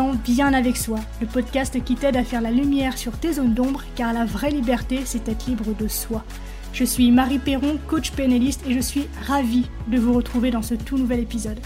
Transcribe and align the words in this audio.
bien 0.00 0.54
avec 0.54 0.76
soi, 0.76 0.98
le 1.20 1.26
podcast 1.26 1.82
qui 1.84 1.96
t'aide 1.96 2.16
à 2.16 2.24
faire 2.24 2.40
la 2.40 2.50
lumière 2.50 2.96
sur 2.96 3.18
tes 3.18 3.34
zones 3.34 3.54
d'ombre, 3.54 3.82
car 3.94 4.12
la 4.12 4.24
vraie 4.24 4.50
liberté, 4.50 5.00
c'est 5.04 5.28
être 5.28 5.46
libre 5.46 5.74
de 5.78 5.88
soi. 5.88 6.24
Je 6.72 6.84
suis 6.84 7.10
Marie 7.10 7.38
Perron, 7.38 7.78
coach 7.88 8.12
pénaliste, 8.12 8.62
et 8.66 8.72
je 8.72 8.80
suis 8.80 9.06
ravie 9.26 9.66
de 9.88 9.98
vous 9.98 10.14
retrouver 10.14 10.50
dans 10.50 10.62
ce 10.62 10.74
tout 10.74 10.96
nouvel 10.96 11.20
épisode. 11.20 11.60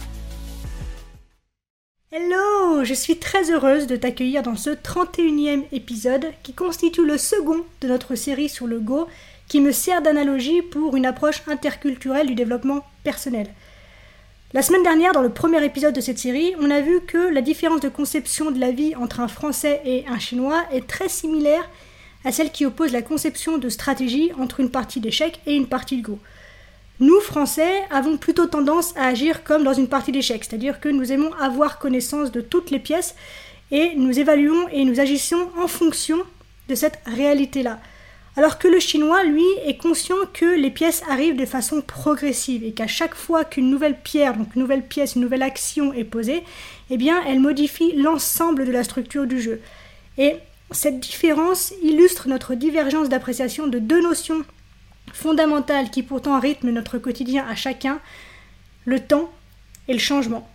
Hello 2.10 2.82
Je 2.82 2.95
suis 2.95 3.18
très 3.18 3.50
heureuse 3.50 3.86
de 3.86 3.96
t'accueillir 3.96 4.43
dans 4.43 4.56
ce 4.56 4.70
31e 4.70 5.64
épisode 5.70 6.27
qui 6.43 6.52
constitue 6.52 7.06
le 7.06 7.18
second 7.18 7.64
de 7.80 7.88
notre 7.88 8.16
série 8.16 8.48
sur 8.48 8.66
le 8.66 8.80
Go, 8.80 9.06
qui 9.48 9.61
me 9.61 9.70
sert 9.70 10.02
d'analogie 10.02 10.62
pour 10.62 10.97
une 10.97 11.06
approche 11.06 11.42
interculturelle 11.47 12.27
du 12.27 12.34
développement 12.34 12.84
personnel. 13.05 13.47
La 14.52 14.62
semaine 14.62 14.84
dernière, 14.84 15.12
dans 15.12 15.23
le 15.23 15.32
premier 15.32 15.62
épisode 15.64 15.92
de 15.92 16.00
cette 16.00 16.20
série, 16.20 16.55
on 16.60 16.70
a 16.70 16.80
vu 16.80 17.00
que 17.00 17.18
la 17.18 17.41
différence 17.41 17.80
de 17.80 17.88
conception 17.88 18.52
de 18.52 18.60
la 18.60 18.70
vie 18.70 18.95
entre 18.95 19.19
un 19.19 19.27
Français 19.27 19.82
et 19.84 20.05
un 20.06 20.20
Chinois 20.20 20.62
est 20.70 20.86
très 20.86 21.09
similaire 21.09 21.69
à 22.24 22.30
celle 22.30 22.52
qui 22.52 22.64
oppose 22.64 22.92
la 22.92 23.02
conception 23.02 23.59
de 23.59 23.69
stratégie 23.69 24.30
entre 24.38 24.60
une 24.60 24.70
partie 24.70 25.00
d'échec 25.00 25.41
et 25.48 25.56
une 25.56 25.66
partie 25.66 25.96
de 25.96 26.06
Go. 26.06 26.20
Nous, 27.00 27.19
Français, 27.20 27.82
avons 27.91 28.19
plutôt 28.19 28.46
tendance 28.46 28.96
à 28.96 29.09
agir 29.09 29.42
comme 29.42 29.64
dans 29.64 29.72
une 29.72 29.88
partie 29.88 30.12
d'échec, 30.12 30.45
c'est-à-dire 30.45 30.78
que 30.78 30.88
nous 30.88 31.10
aimons 31.10 31.33
avoir 31.41 31.80
connaissance 31.80 32.30
de 32.30 32.41
toutes 32.41 32.70
les 32.70 32.78
pièces 32.78 33.16
et 33.72 33.94
nous 33.97 34.16
évaluons 34.16 34.69
et 34.69 34.84
nous 34.84 35.00
agissons 35.00 35.50
en 35.60 35.66
fonction 35.66 36.19
de 36.69 36.77
cette 36.77 37.00
réalité-là. 37.05 37.80
Alors 38.36 38.58
que 38.58 38.68
le 38.68 38.78
chinois, 38.80 39.24
lui, 39.24 39.46
est 39.64 39.78
conscient 39.78 40.16
que 40.34 40.44
les 40.44 40.70
pièces 40.70 41.02
arrivent 41.08 41.38
de 41.38 41.47
façon 41.47 41.80
progressive 41.80 42.64
et 42.64 42.72
qu'à 42.72 42.86
chaque 42.86 43.14
fois 43.14 43.44
qu'une 43.47 43.70
nouvelle 43.70 43.98
pierre, 43.98 44.36
donc 44.36 44.55
une 44.55 44.61
nouvelle 44.61 44.86
pièce, 44.86 45.14
une 45.14 45.22
nouvelle 45.22 45.42
action 45.42 45.94
est 45.94 46.05
posée, 46.05 46.42
eh 46.91 46.98
bien, 46.98 47.22
elle 47.27 47.41
modifie 47.41 47.92
l'ensemble 47.96 48.66
de 48.66 48.72
la 48.72 48.84
structure 48.84 49.27
du 49.27 49.41
jeu. 49.41 49.62
Et 50.19 50.36
cette 50.70 51.00
différence 51.00 51.72
illustre 51.83 52.28
notre 52.28 52.55
divergence 52.55 53.08
d'appréciation 53.08 53.69
de 53.69 53.78
deux 53.78 54.02
notions 54.02 54.44
fondamentales 55.14 55.91
qui 55.91 56.02
pourtant 56.02 56.39
rythment 56.39 56.72
notre 56.72 56.98
quotidien 56.98 57.46
à 57.48 57.55
chacun, 57.55 58.00
le 58.84 59.00
temps 59.00 59.30
et 59.89 59.94
le 59.94 59.98
changement. 59.98 60.46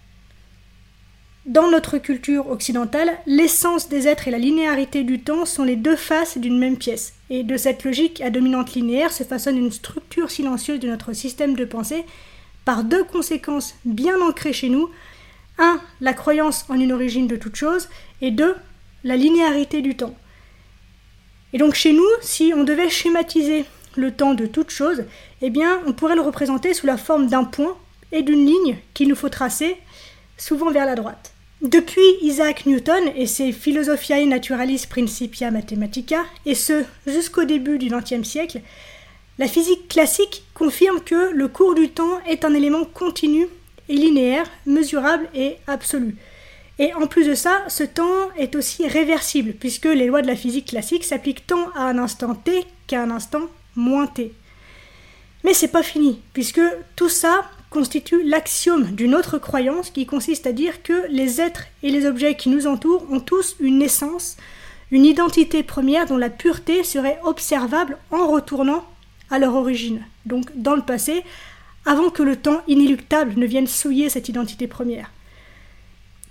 Dans 1.48 1.72
notre 1.72 1.98
culture 1.98 2.52
occidentale, 2.52 3.18
l'essence 3.26 3.90
des 3.90 4.08
êtres 4.08 4.28
et 4.28 4.32
la 4.32 4.38
linéarité 4.38 5.04
du 5.04 5.22
temps 5.22 5.46
sont 5.46 5.64
les 5.64 5.76
deux 5.76 5.96
faces 5.96 6.38
d'une 6.38 6.60
même 6.60 6.78
pièce. 6.78 7.16
Et 7.32 7.42
de 7.42 7.58
cette 7.58 7.84
logique 7.84 8.22
à 8.22 8.30
dominante 8.30 8.74
linéaire 8.74 9.12
se 9.12 9.24
façonne 9.24 9.58
une 9.58 9.72
structure 9.72 10.30
silencieuse 10.30 10.80
de 10.80 10.88
notre 10.88 11.14
système 11.14 11.56
de 11.56 11.66
pensée 11.66 12.06
par 12.64 12.84
deux 12.84 13.04
conséquences 13.04 13.74
bien 13.86 14.22
ancrées 14.22 14.54
chez 14.54 14.70
nous. 14.70 14.92
Un, 15.58 15.82
la 16.00 16.14
croyance 16.14 16.66
en 16.70 16.80
une 16.80 16.94
origine 16.94 17.26
de 17.26 17.38
toute 17.38 17.56
chose, 17.56 17.90
et 18.22 18.30
deux, 18.30 18.56
la 19.04 19.16
linéarité 19.16 19.82
du 19.82 19.96
temps. 19.96 20.16
Et 21.54 21.58
donc 21.58 21.74
chez 21.74 21.92
nous, 21.92 22.08
si 22.22 22.54
on 22.56 22.64
devait 22.64 22.90
schématiser 22.90 23.66
le 23.96 24.12
temps 24.12 24.36
de 24.36 24.46
toute 24.46 24.70
chose, 24.70 25.06
eh 25.42 25.50
bien 25.50 25.82
on 25.88 25.94
pourrait 25.94 26.16
le 26.16 26.22
représenter 26.22 26.76
sous 26.76 26.86
la 26.86 26.98
forme 26.98 27.28
d'un 27.28 27.46
point 27.46 27.76
et 28.12 28.22
d'une 28.22 28.46
ligne 28.46 28.78
qu'il 28.94 29.08
nous 29.08 29.16
faut 29.16 29.30
tracer, 29.30 29.78
souvent 30.42 30.72
vers 30.72 30.86
la 30.86 30.96
droite. 30.96 31.34
Depuis 31.62 32.02
Isaac 32.24 32.66
Newton 32.66 33.12
et 33.16 33.28
ses 33.28 33.52
Philosophiae 33.52 34.26
Naturalis 34.26 34.88
Principia 34.90 35.52
Mathematica, 35.52 36.26
et 36.48 36.56
ce 36.56 36.84
jusqu'au 37.06 37.44
début 37.44 37.78
du 37.78 37.90
XXe 37.90 38.28
siècle, 38.28 38.62
la 39.38 39.48
physique 39.48 39.88
classique 39.88 40.44
confirme 40.56 41.00
que 41.02 41.32
le 41.32 41.48
cours 41.48 41.76
du 41.76 41.90
temps 41.90 42.20
est 42.28 42.44
un 42.44 42.56
élément 42.56 42.86
continu 42.86 43.48
et 43.88 43.94
linéaire, 43.94 44.50
mesurable 44.66 45.30
et 45.36 45.58
absolu. 45.68 46.16
Et 46.80 46.92
en 46.96 47.06
plus 47.06 47.28
de 47.28 47.36
ça, 47.36 47.64
ce 47.68 47.84
temps 47.84 48.32
est 48.38 48.56
aussi 48.56 48.88
réversible, 48.88 49.54
puisque 49.54 49.86
les 49.86 50.08
lois 50.08 50.24
de 50.24 50.28
la 50.28 50.36
physique 50.36 50.70
classique 50.70 51.04
s'appliquent 51.04 51.46
tant 51.46 51.70
à 51.76 51.84
un 51.84 52.00
instant 52.00 52.34
t 52.34 52.66
qu'à 52.88 53.04
un 53.04 53.12
instant 53.12 53.48
moins 53.76 54.08
t. 54.08 54.34
Mais 55.44 55.54
c'est 55.54 55.68
pas 55.68 55.84
fini, 55.84 56.20
puisque 56.34 56.62
tout 56.96 57.10
ça 57.10 57.44
constitue 57.72 58.22
l'axiome 58.22 58.92
d'une 58.92 59.16
autre 59.16 59.40
croyance 59.40 59.90
qui 59.90 60.06
consiste 60.06 60.46
à 60.46 60.52
dire 60.52 60.84
que 60.84 61.08
les 61.10 61.42
êtres 61.42 61.64
et 61.82 61.90
les 61.90 62.06
objets 62.06 62.36
qui 62.36 62.50
nous 62.50 62.68
entourent 62.68 63.08
ont 63.10 63.22
tous 63.22 63.56
une 63.60 63.82
essence, 63.82 64.38
une 64.92 65.06
identité 65.06 65.64
première 65.64 66.06
dont 66.06 66.18
la 66.18 66.30
pureté 66.30 66.84
serait 66.84 67.20
observable 67.24 67.98
en 68.12 68.28
retournant 68.28 68.86
à 69.32 69.40
leur 69.40 69.56
origine, 69.56 70.04
donc 70.26 70.46
dans 70.54 70.76
le 70.76 70.82
passé, 70.82 71.24
avant 71.86 72.10
que 72.10 72.24
le 72.24 72.36
temps 72.36 72.62
inéluctable 72.68 73.34
ne 73.38 73.46
vienne 73.46 73.68
souiller 73.68 74.10
cette 74.10 74.28
identité 74.28 74.68
première. 74.68 75.10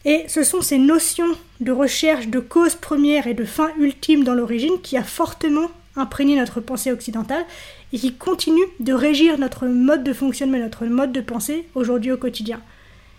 Et 0.04 0.24
ce 0.28 0.44
sont 0.44 0.60
ces 0.60 0.78
notions 0.78 1.34
de 1.60 1.72
recherche 1.72 2.28
de 2.28 2.38
cause 2.38 2.74
première 2.74 3.26
et 3.26 3.34
de 3.34 3.44
fin 3.44 3.70
ultime 3.78 4.24
dans 4.24 4.34
l'origine 4.34 4.80
qui 4.82 4.98
a 4.98 5.02
fortement 5.02 5.70
imprégné 5.96 6.36
notre 6.36 6.60
pensée 6.60 6.92
occidentale 6.92 7.44
et 7.92 7.98
qui 7.98 8.14
continue 8.14 8.66
de 8.78 8.92
régir 8.92 9.38
notre 9.38 9.66
mode 9.66 10.04
de 10.04 10.12
fonctionnement, 10.12 10.58
notre 10.58 10.86
mode 10.86 11.12
de 11.12 11.20
pensée 11.20 11.66
aujourd'hui 11.74 12.12
au 12.12 12.16
quotidien. 12.16 12.60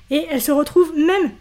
Et 0.10 0.26
elle 0.30 0.42
se 0.42 0.52
retrouve 0.52 0.94
même 0.98 1.32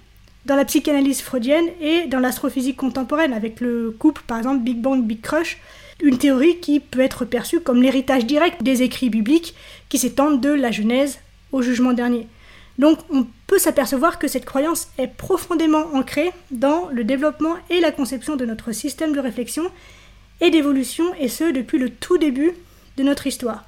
dans 0.47 0.57
la 0.57 0.65
psychanalyse 0.65 1.21
freudienne 1.21 1.67
et 1.81 2.07
dans 2.07 2.21
l'astrophysique 2.21 2.77
contemporaine, 2.77 3.33
avec 3.33 3.61
le 3.61 3.95
couple 3.99 4.23
par 4.27 4.39
exemple 4.39 4.63
Big 4.63 4.81
Bang 4.81 5.05
Big 5.05 5.21
Crush, 5.21 5.59
une 6.03 6.19
théorie 6.19 6.59
qui 6.59 6.81
peut 6.81 7.01
être 7.01 7.25
perçue 7.25 7.61
comme 7.61 7.83
l'héritage 7.83 8.25
direct 8.25 8.63
des 8.63 8.83
écrits 8.83 9.11
bibliques 9.11 9.55
qui 9.89 9.99
s'étendent 9.99 10.41
de 10.41 10.51
la 10.51 10.71
Genèse 10.71 11.19
au 11.53 11.63
jugement 11.63 11.93
dernier. 11.93 12.27
Donc 12.79 12.99
on 13.11 13.27
peut 13.47 13.59
s'apercevoir 13.59 14.19
que 14.19 14.29
cette 14.29 14.47
croyance 14.47 14.89
est 14.97 15.15
profondément 15.15 15.85
ancrée 15.93 16.31
dans 16.51 16.89
le 16.91 17.05
développement 17.05 17.57
et 17.69 17.81
la 17.81 17.93
conception 17.93 18.37
de 18.37 18.47
notre 18.47 18.73
système 18.73 19.13
de 19.13 19.21
réflexion 19.21 19.65
et 20.41 20.51
d'évolution, 20.51 21.05
et 21.21 21.29
ce 21.29 21.53
depuis 21.53 21.79
le 21.79 21.91
tout 21.91 22.17
début 22.17 22.53
de 22.97 23.03
notre 23.03 23.27
histoire. 23.27 23.65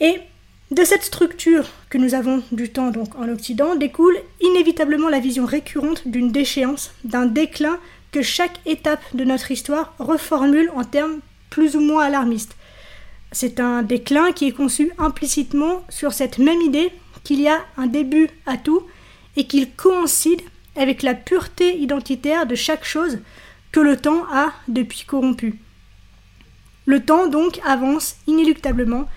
Et 0.00 0.20
de 0.70 0.82
cette 0.82 1.04
structure 1.04 1.66
que 1.88 1.98
nous 1.98 2.14
avons 2.14 2.42
du 2.50 2.70
temps 2.70 2.90
donc 2.90 3.14
en 3.16 3.28
Occident 3.28 3.76
découle 3.76 4.16
inévitablement 4.40 5.08
la 5.08 5.20
vision 5.20 5.46
récurrente 5.46 6.08
d'une 6.08 6.32
déchéance, 6.32 6.92
d'un 7.04 7.26
déclin 7.26 7.78
que 8.12 8.22
chaque 8.22 8.60
étape 8.66 9.02
de 9.14 9.24
notre 9.24 9.50
histoire 9.50 9.94
reformule 9.98 10.70
en 10.74 10.84
termes 10.84 11.20
plus 11.50 11.76
ou 11.76 11.80
moins 11.80 12.04
alarmistes. 12.04 12.56
C'est 13.30 13.60
un 13.60 13.82
déclin 13.82 14.32
qui 14.32 14.46
est 14.46 14.52
conçu 14.52 14.92
implicitement 14.98 15.84
sur 15.88 16.12
cette 16.12 16.38
même 16.38 16.60
idée 16.60 16.92
qu'il 17.24 17.40
y 17.40 17.48
a 17.48 17.64
un 17.76 17.86
début 17.86 18.28
à 18.46 18.56
tout 18.56 18.82
et 19.36 19.46
qu'il 19.46 19.70
coïncide 19.72 20.40
avec 20.76 21.02
la 21.02 21.14
pureté 21.14 21.76
identitaire 21.76 22.46
de 22.46 22.54
chaque 22.54 22.84
chose 22.84 23.18
que 23.72 23.80
le 23.80 23.96
temps 23.96 24.24
a 24.32 24.52
depuis 24.68 25.04
corrompu. 25.04 25.58
Le 26.86 27.00
temps 27.00 27.28
donc 27.28 27.60
avance 27.64 28.16
inéluctablement 28.26 29.08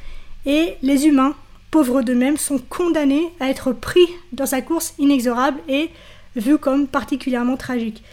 et 0.45 0.75
les 0.81 1.05
humains, 1.07 1.35
pauvres 1.71 2.01
d'eux-mêmes, 2.01 2.37
sont 2.37 2.59
condamnés 2.59 3.29
à 3.39 3.49
être 3.49 3.73
pris 3.73 4.07
dans 4.31 4.45
sa 4.45 4.61
course 4.61 4.93
inexorable 4.97 5.59
et 5.67 5.89
vus 6.35 6.57
comme 6.57 6.87
particulièrement 6.87 7.57
tragique. 7.57 8.03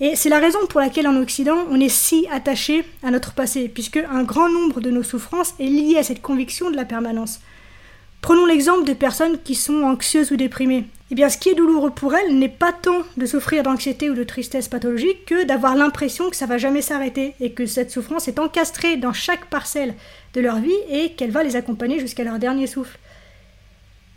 Et 0.00 0.16
c'est 0.16 0.28
la 0.28 0.40
raison 0.40 0.58
pour 0.68 0.80
laquelle 0.80 1.06
en 1.06 1.20
Occident 1.20 1.58
on 1.70 1.78
est 1.80 1.88
si 1.88 2.26
attaché 2.32 2.84
à 3.02 3.10
notre 3.10 3.32
passé, 3.32 3.68
puisque 3.68 3.98
un 3.98 4.24
grand 4.24 4.48
nombre 4.48 4.80
de 4.80 4.90
nos 4.90 5.02
souffrances 5.02 5.54
est 5.60 5.66
lié 5.66 5.98
à 5.98 6.02
cette 6.02 6.22
conviction 6.22 6.70
de 6.70 6.76
la 6.76 6.84
permanence. 6.84 7.40
Prenons 8.20 8.46
l'exemple 8.46 8.84
de 8.84 8.94
personnes 8.94 9.38
qui 9.44 9.54
sont 9.54 9.82
anxieuses 9.82 10.32
ou 10.32 10.36
déprimées. 10.36 10.86
Eh 11.16 11.28
ce 11.28 11.38
qui 11.38 11.50
est 11.50 11.54
douloureux 11.54 11.92
pour 11.92 12.14
elles 12.16 12.36
n'est 12.36 12.48
pas 12.48 12.72
tant 12.72 13.02
de 13.16 13.26
souffrir 13.26 13.62
d'anxiété 13.62 14.10
ou 14.10 14.14
de 14.14 14.24
tristesse 14.24 14.66
pathologique 14.66 15.26
que 15.26 15.44
d'avoir 15.44 15.76
l'impression 15.76 16.28
que 16.28 16.34
ça 16.34 16.46
va 16.46 16.58
jamais 16.58 16.82
s'arrêter 16.82 17.34
et 17.38 17.52
que 17.52 17.66
cette 17.66 17.92
souffrance 17.92 18.26
est 18.26 18.40
encastrée 18.40 18.96
dans 18.96 19.12
chaque 19.12 19.44
parcelle 19.46 19.94
de 20.32 20.40
leur 20.40 20.58
vie 20.58 20.72
et 20.90 21.12
qu'elle 21.12 21.30
va 21.30 21.44
les 21.44 21.54
accompagner 21.54 22.00
jusqu'à 22.00 22.24
leur 22.24 22.40
dernier 22.40 22.66
souffle. 22.66 22.98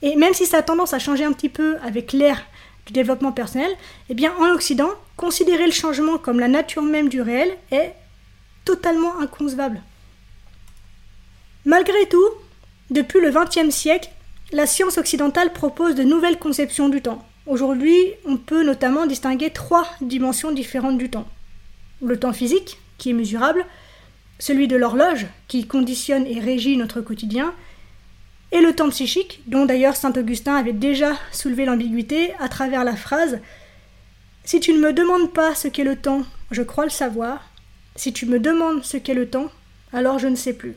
Et 0.02 0.16
même 0.16 0.34
si 0.34 0.48
ça 0.48 0.58
a 0.58 0.62
tendance 0.64 0.94
à 0.94 1.00
changer 1.00 1.24
un 1.24 1.34
petit 1.34 1.50
peu 1.50 1.78
avec 1.84 2.14
l'ère 2.14 2.44
du 2.88 2.94
développement 2.94 3.32
personnel, 3.32 3.72
eh 4.10 4.16
bien, 4.16 4.34
en 4.40 4.52
Occident, 4.54 4.90
considérer 5.18 5.68
le 5.68 5.72
changement 5.72 6.18
comme 6.18 6.40
la 6.40 6.48
nature 6.48 6.84
même 6.84 7.10
du 7.10 7.22
réel 7.22 7.50
est 7.70 7.94
totalement 8.66 9.20
inconcevable. 9.20 9.82
Malgré 11.66 12.08
tout, 12.10 12.30
depuis 12.90 13.20
le 13.20 13.30
XXe 13.30 13.76
siècle, 13.76 14.10
la 14.52 14.66
science 14.66 14.98
occidentale 14.98 15.52
propose 15.52 15.96
de 15.96 16.04
nouvelles 16.04 16.40
conceptions 16.40 16.90
du 16.90 17.02
temps. 17.02 17.26
Aujourd'hui, 17.46 17.98
on 18.26 18.38
peut 18.38 18.64
notamment 18.64 19.06
distinguer 19.06 19.50
trois 19.50 19.88
dimensions 20.02 20.52
différentes 20.52 20.98
du 20.98 21.10
temps. 21.10 21.28
Le 22.02 22.18
temps 22.18 22.34
physique, 22.34 22.80
qui 22.98 23.10
est 23.10 23.14
mesurable, 23.14 23.66
celui 24.40 24.68
de 24.68 24.78
l'horloge, 24.78 25.28
qui 25.48 25.68
conditionne 25.68 26.26
et 26.26 26.40
régit 26.40 26.78
notre 26.78 27.02
quotidien, 27.02 27.54
et 28.54 28.62
le 28.62 28.74
temps 28.74 28.90
psychique, 28.90 29.42
dont 29.48 29.66
d'ailleurs 29.66 29.98
saint 29.98 30.14
Augustin 30.14 30.56
avait 30.56 30.74
déjà 30.74 31.14
soulevé 31.34 31.66
l'ambiguïté 31.66 32.34
à 32.40 32.48
travers 32.48 32.86
la 32.86 32.96
phrase 32.96 33.40
Si 34.46 34.62
tu 34.62 34.72
ne 34.72 34.80
me 34.80 34.94
demandes 34.94 35.34
pas 35.34 35.56
ce 35.56 35.68
qu'est 35.68 35.84
le 35.84 35.98
temps, 35.98 36.24
je 36.52 36.62
crois 36.62 36.86
le 36.86 36.90
savoir. 36.90 37.50
Si 37.98 38.14
tu 38.14 38.26
me 38.26 38.40
demandes 38.40 38.84
ce 38.86 38.96
qu'est 38.96 39.14
le 39.14 39.30
temps, 39.30 39.52
alors 39.92 40.20
je 40.20 40.28
ne 40.28 40.36
sais 40.36 40.54
plus. 40.54 40.76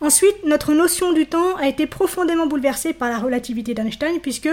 Ensuite, 0.00 0.44
notre 0.44 0.74
notion 0.74 1.12
du 1.12 1.26
temps 1.26 1.56
a 1.56 1.68
été 1.68 1.86
profondément 1.86 2.46
bouleversée 2.46 2.92
par 2.92 3.08
la 3.08 3.18
relativité 3.18 3.74
d'Einstein, 3.74 4.20
puisque 4.20 4.50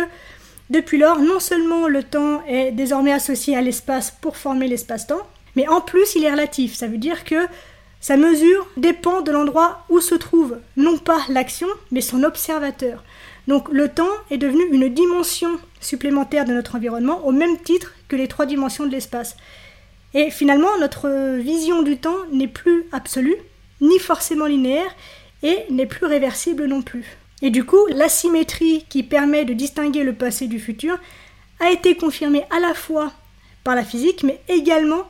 Depuis 0.70 0.98
lors, 0.98 1.20
non 1.20 1.40
seulement 1.40 1.88
le 1.88 2.04
temps 2.04 2.42
est 2.48 2.72
désormais 2.72 3.12
associé 3.12 3.56
à 3.56 3.62
l'espace 3.62 4.12
pour 4.22 4.38
former 4.38 4.68
l'espace-temps, 4.68 5.22
mais 5.56 5.68
en 5.68 5.82
plus 5.82 6.16
il 6.16 6.24
est 6.24 6.32
relatif. 6.32 6.74
Ça 6.74 6.88
veut 6.88 6.98
dire 6.98 7.26
que 7.26 7.48
sa 8.00 8.18
mesure 8.18 8.68
dépend 8.78 9.22
de 9.22 9.32
l'endroit 9.32 9.86
où 9.90 10.00
se 10.00 10.16
trouve 10.16 10.58
non 10.78 10.98
pas 10.98 11.20
l'action, 11.30 11.68
mais 11.92 12.02
son 12.02 12.24
observateur. 12.24 13.04
Donc 13.48 13.70
le 13.70 13.90
temps 13.90 14.10
est 14.32 14.38
devenu 14.38 14.64
une 14.72 14.90
dimension 14.90 15.60
supplémentaire 15.82 16.46
de 16.46 16.54
notre 16.54 16.76
environnement 16.76 17.26
au 17.26 17.32
même 17.32 17.58
titre 17.58 17.94
que 18.08 18.16
les 18.16 18.28
trois 18.28 18.46
dimensions 18.46 18.86
de 18.86 18.92
l'espace. 18.92 19.36
Et 20.14 20.32
finalement, 20.32 20.78
notre 20.80 21.38
vision 21.38 21.82
du 21.82 21.98
temps 21.98 22.18
n'est 22.32 22.48
plus 22.48 22.86
absolue, 22.92 23.36
ni 23.82 24.00
forcément 24.00 24.46
linéaire, 24.46 24.96
et 25.44 25.60
n'est 25.70 25.86
plus 25.86 26.06
réversible 26.06 26.66
non 26.66 26.82
plus. 26.82 27.06
Et 27.42 27.50
du 27.50 27.66
coup, 27.66 27.86
l'asymétrie 27.90 28.86
qui 28.90 29.04
permet 29.04 29.46
de 29.46 29.54
distinguer 29.54 30.04
le 30.04 30.14
passé 30.14 30.48
du 30.48 30.60
futur 30.60 30.98
a 31.60 31.70
été 31.70 31.96
confirmée 31.96 32.44
à 32.50 32.60
la 32.60 32.74
fois 32.74 33.12
par 33.64 33.76
la 33.76 33.84
physique, 33.84 34.24
mais 34.24 34.40
également 34.48 35.04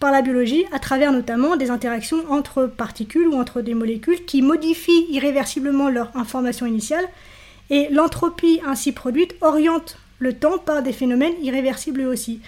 par 0.00 0.10
la 0.10 0.22
biologie, 0.22 0.64
à 0.72 0.78
travers 0.78 1.12
notamment 1.12 1.56
des 1.56 1.70
interactions 1.70 2.24
entre 2.30 2.66
particules 2.66 3.28
ou 3.28 3.34
entre 3.34 3.60
des 3.60 3.74
molécules 3.74 4.24
qui 4.24 4.42
modifient 4.42 5.06
irréversiblement 5.10 5.88
leur 5.88 6.14
information 6.16 6.66
initiale, 6.66 7.06
et 7.68 7.88
l'entropie 7.90 8.60
ainsi 8.66 8.92
produite 8.92 9.36
oriente 9.40 9.98
le 10.18 10.32
temps 10.32 10.58
par 10.58 10.82
des 10.82 10.92
phénomènes 10.92 11.34
irréversibles 11.42 12.02
aussi. 12.02 12.40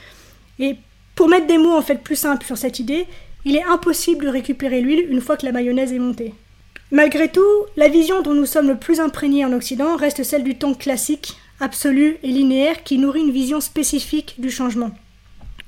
Et 0.58 0.76
pour 1.14 1.28
mettre 1.28 1.46
des 1.46 1.58
mots 1.58 1.76
en 1.76 1.82
fait 1.82 2.02
plus 2.02 2.16
simples 2.16 2.44
sur 2.44 2.58
cette 2.58 2.80
idée, 2.80 3.06
il 3.44 3.56
est 3.56 3.64
impossible 3.64 4.24
de 4.24 4.30
récupérer 4.30 4.80
l'huile 4.80 5.06
une 5.08 5.20
fois 5.20 5.36
que 5.36 5.46
la 5.46 5.52
mayonnaise 5.52 5.92
est 5.92 5.98
montée. 5.98 6.34
Malgré 6.93 7.33
tout, 7.33 7.41
la 7.79 7.89
vision 7.89 8.21
dont 8.21 8.35
nous 8.35 8.44
sommes 8.44 8.69
le 8.69 8.77
plus 8.77 9.00
imprégnés 9.00 9.47
en 9.47 9.55
Occident 9.55 9.97
reste 9.97 10.25
celle 10.25 10.44
du 10.44 10.56
temps 10.56 10.75
classique, 10.75 11.39
absolu 11.59 12.19
et 12.23 12.29
linéaire 12.29 12.85
qui 12.85 12.99
nourrit 12.99 13.23
une 13.23 13.31
vision 13.31 13.62
spécifique 13.62 14.35
du 14.37 14.50
changement. 14.50 14.91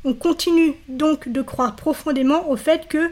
On 0.05 0.12
continue 0.12 0.75
donc 0.87 1.31
de 1.31 1.41
croire 1.41 1.76
profondément 1.76 2.50
au 2.50 2.56
fait 2.56 2.88
que 2.88 3.11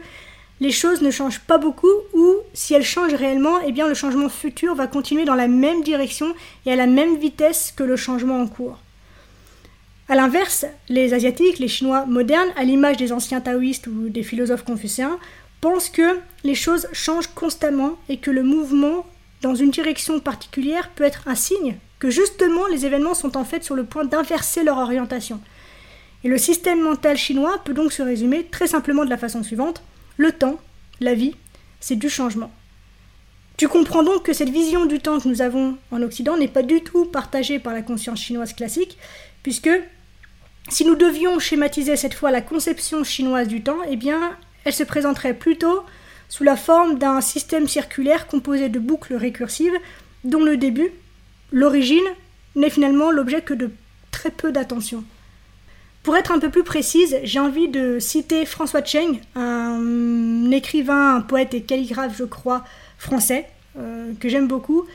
les 0.59 0.69
choses 0.69 1.01
ne 1.01 1.09
changent 1.09 1.39
pas 1.39 1.57
beaucoup 1.57 1.91
ou 2.13 2.35
si 2.53 2.75
elles 2.75 2.83
changent 2.83 3.15
réellement, 3.15 3.59
eh 3.65 3.71
bien 3.71 3.87
le 3.87 3.95
changement 3.95 4.29
futur 4.29 4.75
va 4.75 4.85
continuer 4.85 5.25
dans 5.25 5.33
la 5.33 5.47
même 5.47 5.81
direction 5.81 6.35
et 6.67 6.71
à 6.71 6.75
la 6.75 6.85
même 6.85 7.17
vitesse 7.17 7.73
que 7.75 7.81
le 7.81 7.95
changement 7.95 8.39
en 8.39 8.45
cours. 8.45 8.77
A 10.07 10.13
l'inverse, 10.13 10.65
les 10.89 11.15
Asiatiques, 11.15 11.57
les 11.57 11.67
Chinois 11.67 12.05
modernes, 12.05 12.51
à 12.57 12.63
l'image 12.63 12.97
des 12.97 13.11
anciens 13.11 13.41
taoïstes 13.41 13.87
ou 13.87 14.09
des 14.09 14.21
philosophes 14.21 14.65
confucéens, 14.65 15.17
pensent 15.63 15.89
que 15.89 16.19
les 16.43 16.55
choses 16.55 16.89
changent 16.91 17.33
constamment 17.33 17.97
et 18.09 18.17
que 18.17 18.31
le 18.31 18.43
mouvement 18.43 19.05
dans 19.41 19.55
une 19.55 19.71
direction 19.71 20.19
particulière 20.19 20.89
peut 20.89 21.05
être 21.05 21.25
un 21.25 21.35
signe 21.35 21.77
que 21.99 22.09
justement 22.09 22.67
les 22.67 22.85
événements 22.85 23.13
sont 23.13 23.37
en 23.37 23.45
fait 23.45 23.63
sur 23.63 23.73
le 23.73 23.85
point 23.85 24.03
d'inverser 24.03 24.65
leur 24.65 24.77
orientation. 24.77 25.39
Et 26.25 26.27
le 26.27 26.37
système 26.37 26.81
mental 26.81 27.15
chinois 27.15 27.61
peut 27.63 27.73
donc 27.73 27.93
se 27.93 28.01
résumer 28.01 28.43
très 28.51 28.67
simplement 28.67 29.05
de 29.05 29.09
la 29.09 29.17
façon 29.17 29.41
suivante. 29.41 29.81
Le 30.17 30.33
temps, 30.33 30.59
la 30.99 31.13
vie, 31.13 31.33
c'est 31.79 31.95
du 31.95 32.09
changement. 32.09 32.51
Tu 33.55 33.69
comprends 33.69 34.03
donc 34.03 34.23
que 34.23 34.33
cette 34.33 34.49
vision 34.49 34.85
du 34.85 34.99
temps 34.99 35.21
que 35.21 35.29
nous 35.29 35.41
avons 35.41 35.77
en 35.91 36.01
Occident 36.01 36.35
n'est 36.35 36.49
pas 36.49 36.63
du 36.63 36.81
tout 36.81 37.05
partagée 37.05 37.59
par 37.59 37.71
la 37.71 37.83
conscience 37.83 38.19
chinoise 38.19 38.51
classique, 38.51 38.97
puisque 39.43 39.71
si 40.67 40.83
nous 40.83 40.95
devions 40.95 41.39
schématiser 41.39 41.95
cette 41.95 42.15
fois 42.15 42.31
la 42.31 42.41
conception 42.41 43.05
chinoise 43.05 43.47
du 43.47 43.63
temps, 43.63 43.79
eh 43.89 43.95
bien, 43.95 44.35
elle 44.65 44.73
se 44.73 44.83
présenterait 44.83 45.33
plutôt 45.33 45.83
sous 46.29 46.43
la 46.43 46.55
forme 46.55 46.97
d'un 46.97 47.21
système 47.21 47.67
circulaire 47.67 48.27
composé 48.27 48.69
de 48.69 48.79
boucles 48.79 49.15
récursives 49.15 49.77
dont 50.23 50.43
le 50.43 50.57
début, 50.57 50.91
l'origine, 51.51 52.05
n'est 52.55 52.69
finalement 52.69 53.11
l'objet 53.11 53.41
que 53.41 53.53
de 53.53 53.71
très 54.11 54.31
peu 54.31 54.51
d'attention. 54.51 55.03
Pour 56.03 56.17
être 56.17 56.31
un 56.31 56.39
peu 56.39 56.49
plus 56.49 56.63
précise, 56.63 57.17
j'ai 57.23 57.39
envie 57.39 57.69
de 57.69 57.97
citer 57.99 58.45
François 58.45 58.83
Cheng, 58.83 59.21
un 59.35 60.51
écrivain, 60.51 61.15
un 61.15 61.21
poète 61.21 61.53
et 61.53 61.61
calligraphe, 61.61 62.17
je 62.17 62.25
crois, 62.25 62.65
français, 62.97 63.47
euh, 63.77 64.11
que 64.19 64.27
j'aime 64.27 64.47
beaucoup, 64.47 64.85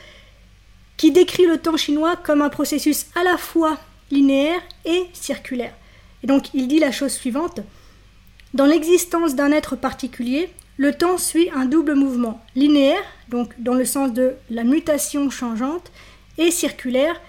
qui 0.97 1.11
décrit 1.11 1.47
le 1.47 1.59
temps 1.59 1.77
chinois 1.77 2.17
comme 2.17 2.43
un 2.43 2.51
processus 2.51 3.07
à 3.15 3.25
la 3.25 3.39
fois 3.39 3.79
linéaire 4.11 4.61
et 4.85 5.07
circulaire. 5.15 5.73
Et 6.23 6.27
donc 6.27 6.53
il 6.53 6.69
dit 6.69 6.79
la 6.79 6.93
chose 6.93 7.13
suivante. 7.13 7.61
Dans 8.55 8.65
l'existence 8.65 9.35
d'un 9.35 9.53
être 9.53 9.77
particulier, 9.77 10.49
le 10.79 10.95
temps 10.95 11.19
suit 11.19 11.51
un 11.55 11.67
double 11.67 11.95
mouvement, 11.95 12.43
linéaire, 12.55 13.03
donc 13.29 13.53
dans 13.59 13.75
le 13.75 13.85
sens 13.85 14.13
de 14.13 14.37
la 14.49 14.65
mutation 14.65 15.29
changeante, 15.29 15.93
et 16.39 16.51
circulaire, 16.51 17.21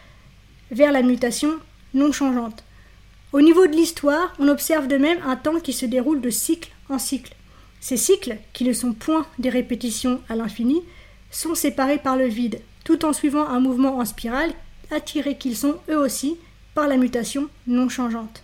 vers 0.71 0.94
la 0.94 1.01
mutation 1.01 1.60
non 1.94 2.13
changeante. 2.13 2.63
Au 3.33 3.42
niveau 3.42 3.68
de 3.68 3.74
l'histoire, 3.74 4.33
on 4.39 4.48
observe 4.48 4.88
de 4.88 4.98
même 4.98 5.19
un 5.25 5.36
temps 5.36 5.60
qui 5.60 5.74
se 5.74 5.86
déroule 5.86 6.21
de 6.21 6.30
cycle 6.30 6.71
en 6.89 7.00
cycle. 7.00 7.36
Ces 7.81 7.98
cycles, 7.98 8.38
qui 8.54 8.63
ne 8.63 8.74
sont 8.74 8.94
point 8.94 9.25
des 9.39 9.50
répétitions 9.50 10.21
à 10.30 10.36
l'infini, 10.36 10.83
sont 11.31 11.54
séparés 11.54 12.00
par 12.00 12.16
le 12.16 12.27
vide, 12.27 12.62
tout 12.86 13.04
en 13.04 13.13
suivant 13.13 13.48
un 13.48 13.60
mouvement 13.60 13.98
en 13.98 14.06
spirale, 14.06 14.54
attirés 14.89 15.38
qu'ils 15.38 15.57
sont 15.57 15.75
eux 15.89 15.98
aussi 15.98 16.38
par 16.75 16.88
la 16.88 16.98
mutation 16.98 17.50
non 17.68 17.89
changeante. 17.89 18.44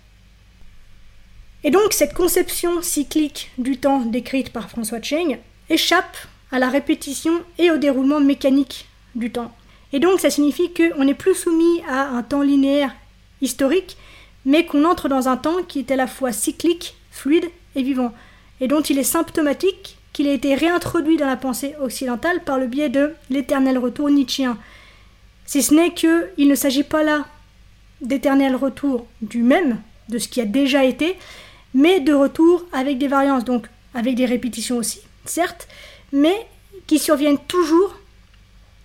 Et 1.65 1.71
donc 1.71 1.93
cette 1.93 2.13
conception 2.13 2.83
cyclique 2.83 3.49
du 3.57 3.77
temps 3.77 4.01
décrite 4.01 4.53
par 4.53 4.69
François 4.69 5.01
Cheng 5.01 5.39
échappe 5.67 6.15
à 6.51 6.59
la 6.59 6.69
répétition 6.69 7.41
et 7.57 7.71
au 7.71 7.77
déroulement 7.77 8.19
mécanique 8.19 8.87
du 9.15 9.31
temps. 9.31 9.51
Et 9.91 9.99
donc 9.99 10.19
ça 10.19 10.29
signifie 10.29 10.71
qu'on 10.73 11.03
n'est 11.03 11.15
plus 11.15 11.33
soumis 11.33 11.81
à 11.89 12.09
un 12.09 12.21
temps 12.21 12.43
linéaire 12.43 12.93
historique, 13.41 13.97
mais 14.45 14.67
qu'on 14.67 14.85
entre 14.85 15.09
dans 15.09 15.27
un 15.27 15.37
temps 15.37 15.63
qui 15.67 15.79
est 15.79 15.89
à 15.89 15.95
la 15.95 16.05
fois 16.05 16.31
cyclique, 16.31 16.97
fluide 17.09 17.49
et 17.75 17.81
vivant, 17.81 18.13
et 18.61 18.67
dont 18.67 18.81
il 18.81 18.99
est 18.99 19.03
symptomatique 19.03 19.97
qu'il 20.13 20.27
ait 20.27 20.35
été 20.35 20.53
réintroduit 20.53 21.17
dans 21.17 21.25
la 21.25 21.35
pensée 21.35 21.73
occidentale 21.81 22.43
par 22.43 22.59
le 22.59 22.67
biais 22.67 22.89
de 22.89 23.15
l'éternel 23.31 23.79
retour 23.79 24.11
nietzschéen. 24.11 24.59
Si 25.47 25.63
ce 25.63 25.73
n'est 25.73 25.95
qu'il 25.95 26.47
ne 26.47 26.55
s'agit 26.55 26.83
pas 26.83 27.01
là 27.01 27.25
d'éternel 28.01 28.55
retour 28.55 29.07
du 29.23 29.41
même, 29.41 29.81
de 30.09 30.19
ce 30.19 30.27
qui 30.27 30.41
a 30.41 30.45
déjà 30.45 30.85
été, 30.85 31.15
mais 31.75 31.99
de 31.99 32.13
retour 32.13 32.65
avec 32.71 32.97
des 32.97 33.07
variances, 33.07 33.43
donc 33.43 33.67
avec 33.93 34.15
des 34.15 34.25
répétitions 34.25 34.77
aussi, 34.77 35.01
certes, 35.25 35.67
mais 36.11 36.47
qui 36.87 36.97
surviennent 36.97 37.37
toujours 37.47 37.95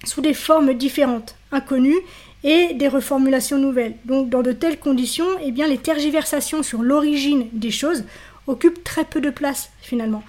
sous 0.05 0.21
des 0.21 0.35
formes 0.35 0.75
différentes, 0.75 1.37
inconnues, 1.53 2.01
et 2.43 2.75
des 2.75 2.89
reformulations 2.89 3.59
nouvelles. 3.59 3.95
Donc 4.07 4.29
dans 4.29 4.43
de 4.43 4.53
telles 4.53 4.79
conditions, 4.79 5.27
eh 5.43 5.53
bien, 5.53 5.67
les 5.67 5.79
tergiversations 5.79 6.63
sur 6.63 6.83
l'origine 6.83 7.47
des 7.53 7.71
choses 7.71 8.05
occupent 8.47 8.83
très 8.83 9.05
peu 9.05 9.21
de 9.21 9.31
place 9.31 9.71
finalement. 9.83 10.23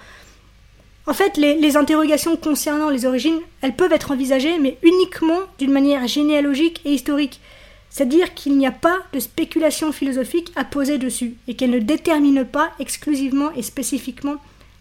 En 1.08 1.14
fait, 1.14 1.38
les, 1.38 1.56
les, 1.56 1.78
interrogations 1.78 2.36
concernant 2.36 2.90
les 2.90 3.06
origines, 3.06 3.40
elles 3.62 3.76
peuvent 3.76 3.92
être 3.92 4.12
envisagées, 4.12 4.60
mais 4.60 4.78
uniquement 4.84 5.40
d'une 5.58 5.72
manière 5.72 6.08
généalogique 6.08 6.82
et 6.86 6.94
historique. 6.94 7.40
C'est-à-dire 7.92 8.34
qu'il 8.34 8.58
n'y 8.58 8.66
a 8.66 8.72
pas 8.72 8.98
de 9.14 9.20
spéculation 9.20 9.92
philosophique 9.92 10.52
à 10.56 10.64
poser 10.64 10.98
dessus, 10.98 11.36
et 11.48 11.56
qu'elle 11.56 11.72
ne 11.72 11.80
détermine 11.80 12.46
pas 12.46 12.72
exclusivement 12.80 13.52
et 13.52 13.62
spécifiquement 13.62 14.38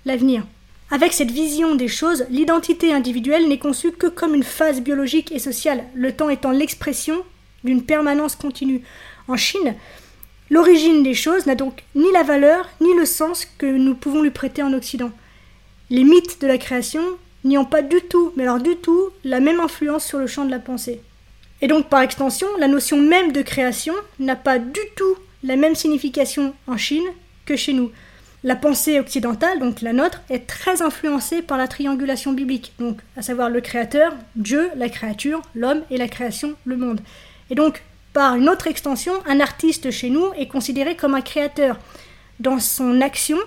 l'avenir. 0.06 0.44
Avec 0.92 1.12
cette 1.12 1.32
vision 1.32 1.74
des 1.74 1.88
choses, 1.88 2.24
l'identité 2.30 2.92
individuelle 2.92 3.48
n'est 3.48 3.58
conçue 3.58 3.90
que 3.90 4.06
comme 4.06 4.34
une 4.34 4.44
phase 4.44 4.80
biologique 4.80 5.32
et 5.32 5.40
sociale, 5.40 5.84
le 5.94 6.12
temps 6.12 6.30
étant 6.30 6.52
l'expression 6.52 7.22
d'une 7.64 7.82
permanence 7.82 8.36
continue. 8.36 8.82
En 9.26 9.36
Chine, 9.36 9.74
l'origine 10.48 11.02
des 11.02 11.14
choses 11.14 11.46
n'a 11.46 11.56
donc 11.56 11.82
ni 11.96 12.10
la 12.12 12.22
valeur 12.22 12.68
ni 12.80 12.94
le 12.94 13.06
sens 13.06 13.44
que 13.58 13.66
nous 13.66 13.94
pouvons 13.94 14.22
lui 14.22 14.30
prêter 14.30 14.62
en 14.62 14.72
Occident. 14.72 15.10
Les 15.90 16.04
mythes 16.04 16.40
de 16.40 16.46
la 16.46 16.58
création 16.58 17.02
n'y 17.42 17.58
ont 17.58 17.64
pas 17.64 17.82
du 17.82 18.00
tout, 18.02 18.32
mais 18.36 18.44
alors 18.44 18.60
du 18.60 18.76
tout, 18.76 19.10
la 19.24 19.40
même 19.40 19.60
influence 19.60 20.04
sur 20.04 20.18
le 20.18 20.28
champ 20.28 20.44
de 20.44 20.50
la 20.50 20.60
pensée. 20.60 21.00
Et 21.62 21.68
donc 21.68 21.88
par 21.88 22.00
extension, 22.00 22.48
la 22.58 22.68
notion 22.68 22.96
même 22.96 23.32
de 23.32 23.42
création 23.42 23.94
n'a 24.18 24.36
pas 24.36 24.58
du 24.58 24.80
tout 24.96 25.16
la 25.42 25.56
même 25.56 25.74
signification 25.74 26.54
en 26.66 26.76
Chine 26.76 27.06
que 27.46 27.56
chez 27.56 27.72
nous. 27.72 27.90
La 28.42 28.56
pensée 28.56 28.98
occidentale, 28.98 29.58
donc 29.58 29.82
la 29.82 29.92
nôtre, 29.92 30.22
est 30.30 30.46
très 30.46 30.80
influencée 30.80 31.42
par 31.42 31.58
la 31.58 31.68
triangulation 31.68 32.32
biblique, 32.32 32.72
donc 32.78 32.98
à 33.16 33.22
savoir 33.22 33.50
le 33.50 33.60
créateur, 33.60 34.14
Dieu, 34.34 34.70
la 34.76 34.88
créature, 34.88 35.42
l'homme 35.54 35.82
et 35.90 35.98
la 35.98 36.08
création, 36.08 36.54
le 36.64 36.78
monde. 36.78 37.02
Et 37.50 37.54
donc, 37.54 37.82
par 38.14 38.36
une 38.36 38.48
autre 38.48 38.66
extension, 38.66 39.12
un 39.26 39.40
artiste 39.40 39.90
chez 39.90 40.08
nous 40.08 40.32
est 40.38 40.48
considéré 40.48 40.96
comme 40.96 41.14
un 41.14 41.20
créateur. 41.20 41.78
Dans 42.38 42.58
son 42.58 43.02
action, 43.02 43.38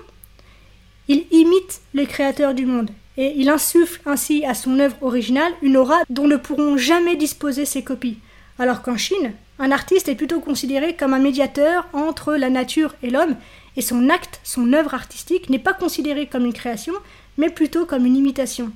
il 1.07 1.25
imite 1.31 1.81
le 1.93 2.05
créateur 2.05 2.53
du 2.53 2.67
monde 2.67 2.91
et 3.17 3.33
il 3.37 3.49
insuffle 3.49 4.01
ainsi 4.05 4.43
à 4.45 4.53
son 4.53 4.79
œuvre 4.79 4.97
originale 5.01 5.53
une 5.61 5.77
aura 5.77 6.01
dont 6.09 6.27
ne 6.27 6.37
pourront 6.37 6.77
jamais 6.77 7.15
disposer 7.15 7.65
ses 7.65 7.83
copies. 7.83 8.19
Alors 8.59 8.81
qu'en 8.81 8.97
Chine, 8.97 9.33
un 9.59 9.71
artiste 9.71 10.09
est 10.09 10.15
plutôt 10.15 10.39
considéré 10.39 10.95
comme 10.95 11.13
un 11.13 11.19
médiateur 11.19 11.87
entre 11.93 12.35
la 12.35 12.49
nature 12.49 12.95
et 13.03 13.09
l'homme 13.09 13.35
et 13.75 13.81
son 13.81 14.09
acte, 14.09 14.39
son 14.43 14.73
œuvre 14.73 14.93
artistique 14.93 15.49
n'est 15.49 15.59
pas 15.59 15.73
considéré 15.73 16.27
comme 16.27 16.45
une 16.45 16.53
création, 16.53 16.93
mais 17.37 17.49
plutôt 17.49 17.85
comme 17.85 18.05
une 18.05 18.15
imitation. 18.15 18.71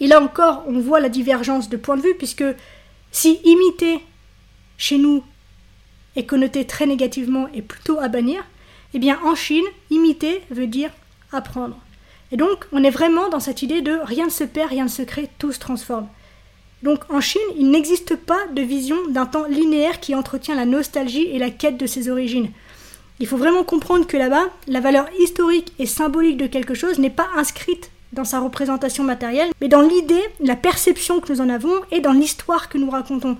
Et 0.00 0.06
là 0.06 0.22
encore, 0.22 0.64
on 0.66 0.78
voit 0.78 1.00
la 1.00 1.08
divergence 1.08 1.68
de 1.68 1.76
point 1.76 1.96
de 1.96 2.02
vue, 2.02 2.14
puisque 2.16 2.44
si 3.12 3.40
imiter 3.44 4.00
chez 4.76 4.98
nous 4.98 5.22
est 6.16 6.26
connoté 6.26 6.66
très 6.66 6.86
négativement 6.86 7.48
et 7.54 7.62
plutôt 7.62 7.98
à 7.98 8.08
bannir, 8.08 8.44
eh 8.94 8.98
bien 8.98 9.18
en 9.24 9.34
Chine, 9.34 9.64
imiter 9.90 10.42
veut 10.50 10.66
dire 10.66 10.90
apprendre. 11.32 11.78
Et 12.32 12.36
donc 12.36 12.66
on 12.72 12.84
est 12.84 12.90
vraiment 12.90 13.28
dans 13.28 13.40
cette 13.40 13.62
idée 13.62 13.80
de 13.80 13.98
rien 14.02 14.26
ne 14.26 14.30
se 14.30 14.44
perd, 14.44 14.70
rien 14.70 14.84
ne 14.84 14.88
se 14.88 15.02
crée, 15.02 15.28
tout 15.38 15.52
se 15.52 15.58
transforme. 15.58 16.08
Donc 16.82 17.00
en 17.10 17.20
Chine, 17.20 17.40
il 17.58 17.70
n'existe 17.70 18.16
pas 18.16 18.46
de 18.54 18.62
vision 18.62 18.96
d'un 19.08 19.26
temps 19.26 19.44
linéaire 19.44 20.00
qui 20.00 20.14
entretient 20.14 20.54
la 20.54 20.64
nostalgie 20.64 21.28
et 21.30 21.38
la 21.38 21.50
quête 21.50 21.76
de 21.76 21.86
ses 21.86 22.08
origines. 22.08 22.50
Il 23.18 23.26
faut 23.26 23.36
vraiment 23.36 23.64
comprendre 23.64 24.06
que 24.06 24.16
là-bas, 24.16 24.48
la 24.66 24.80
valeur 24.80 25.06
historique 25.18 25.74
et 25.78 25.84
symbolique 25.84 26.38
de 26.38 26.46
quelque 26.46 26.72
chose 26.72 26.98
n'est 26.98 27.10
pas 27.10 27.28
inscrite 27.36 27.90
dans 28.14 28.24
sa 28.24 28.40
représentation 28.40 29.04
matérielle, 29.04 29.50
mais 29.60 29.68
dans 29.68 29.82
l'idée, 29.82 30.22
la 30.40 30.56
perception 30.56 31.20
que 31.20 31.32
nous 31.32 31.40
en 31.42 31.50
avons 31.50 31.74
et 31.92 32.00
dans 32.00 32.12
l'histoire 32.12 32.70
que 32.70 32.78
nous 32.78 32.90
racontons. 32.90 33.36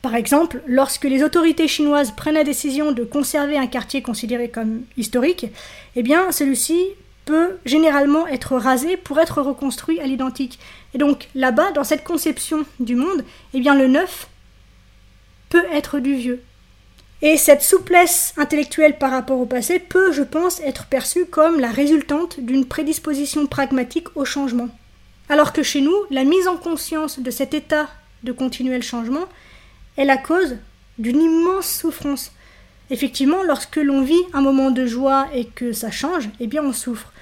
Par 0.00 0.14
exemple, 0.14 0.62
lorsque 0.66 1.04
les 1.04 1.22
autorités 1.22 1.68
chinoises 1.68 2.12
prennent 2.12 2.34
la 2.34 2.44
décision 2.44 2.92
de 2.92 3.04
conserver 3.04 3.58
un 3.58 3.66
quartier 3.66 4.00
considéré 4.00 4.48
comme 4.48 4.82
historique, 4.96 5.46
eh 5.94 6.02
bien 6.02 6.32
celui-ci 6.32 6.80
généralement 7.64 8.26
être 8.26 8.56
rasé 8.56 8.96
pour 8.96 9.18
être 9.20 9.42
reconstruit 9.42 10.00
à 10.00 10.06
l'identique. 10.06 10.58
Et 10.94 10.98
donc 10.98 11.28
là-bas, 11.34 11.72
dans 11.72 11.84
cette 11.84 12.04
conception 12.04 12.64
du 12.80 12.94
monde, 12.94 13.24
eh 13.54 13.60
bien 13.60 13.74
le 13.74 13.88
neuf 13.88 14.28
peut 15.48 15.64
être 15.72 15.98
du 15.98 16.14
vieux. 16.14 16.42
Et 17.20 17.36
cette 17.36 17.62
souplesse 17.62 18.32
intellectuelle 18.36 18.96
par 18.96 19.10
rapport 19.10 19.40
au 19.40 19.46
passé 19.46 19.80
peut, 19.80 20.12
je 20.12 20.22
pense, 20.22 20.60
être 20.60 20.86
perçue 20.86 21.26
comme 21.26 21.58
la 21.58 21.70
résultante 21.70 22.38
d'une 22.38 22.64
prédisposition 22.64 23.46
pragmatique 23.46 24.16
au 24.16 24.24
changement. 24.24 24.68
Alors 25.28 25.52
que 25.52 25.62
chez 25.62 25.80
nous, 25.80 25.96
la 26.10 26.24
mise 26.24 26.46
en 26.46 26.56
conscience 26.56 27.18
de 27.18 27.30
cet 27.30 27.54
état 27.54 27.88
de 28.22 28.32
continuel 28.32 28.82
changement 28.82 29.26
est 29.96 30.04
la 30.04 30.16
cause 30.16 30.56
d'une 30.98 31.20
immense 31.20 31.68
souffrance. 31.68 32.32
Effectivement, 32.90 33.42
lorsque 33.42 33.76
l'on 33.76 34.02
vit 34.02 34.22
un 34.32 34.40
moment 34.40 34.70
de 34.70 34.86
joie 34.86 35.26
et 35.34 35.44
que 35.44 35.72
ça 35.72 35.90
change, 35.90 36.28
eh 36.40 36.46
bien 36.46 36.62
on 36.62 36.72
souffre. 36.72 37.12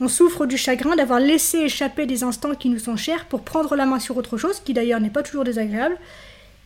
On 0.00 0.08
souffre 0.08 0.44
du 0.44 0.56
chagrin 0.56 0.96
d'avoir 0.96 1.20
laissé 1.20 1.58
échapper 1.58 2.04
des 2.06 2.24
instants 2.24 2.54
qui 2.54 2.68
nous 2.68 2.78
sont 2.78 2.96
chers 2.96 3.26
pour 3.26 3.42
prendre 3.42 3.76
la 3.76 3.86
main 3.86 4.00
sur 4.00 4.16
autre 4.16 4.36
chose, 4.36 4.60
qui 4.60 4.74
d'ailleurs 4.74 5.00
n'est 5.00 5.10
pas 5.10 5.22
toujours 5.22 5.44
désagréable, 5.44 5.96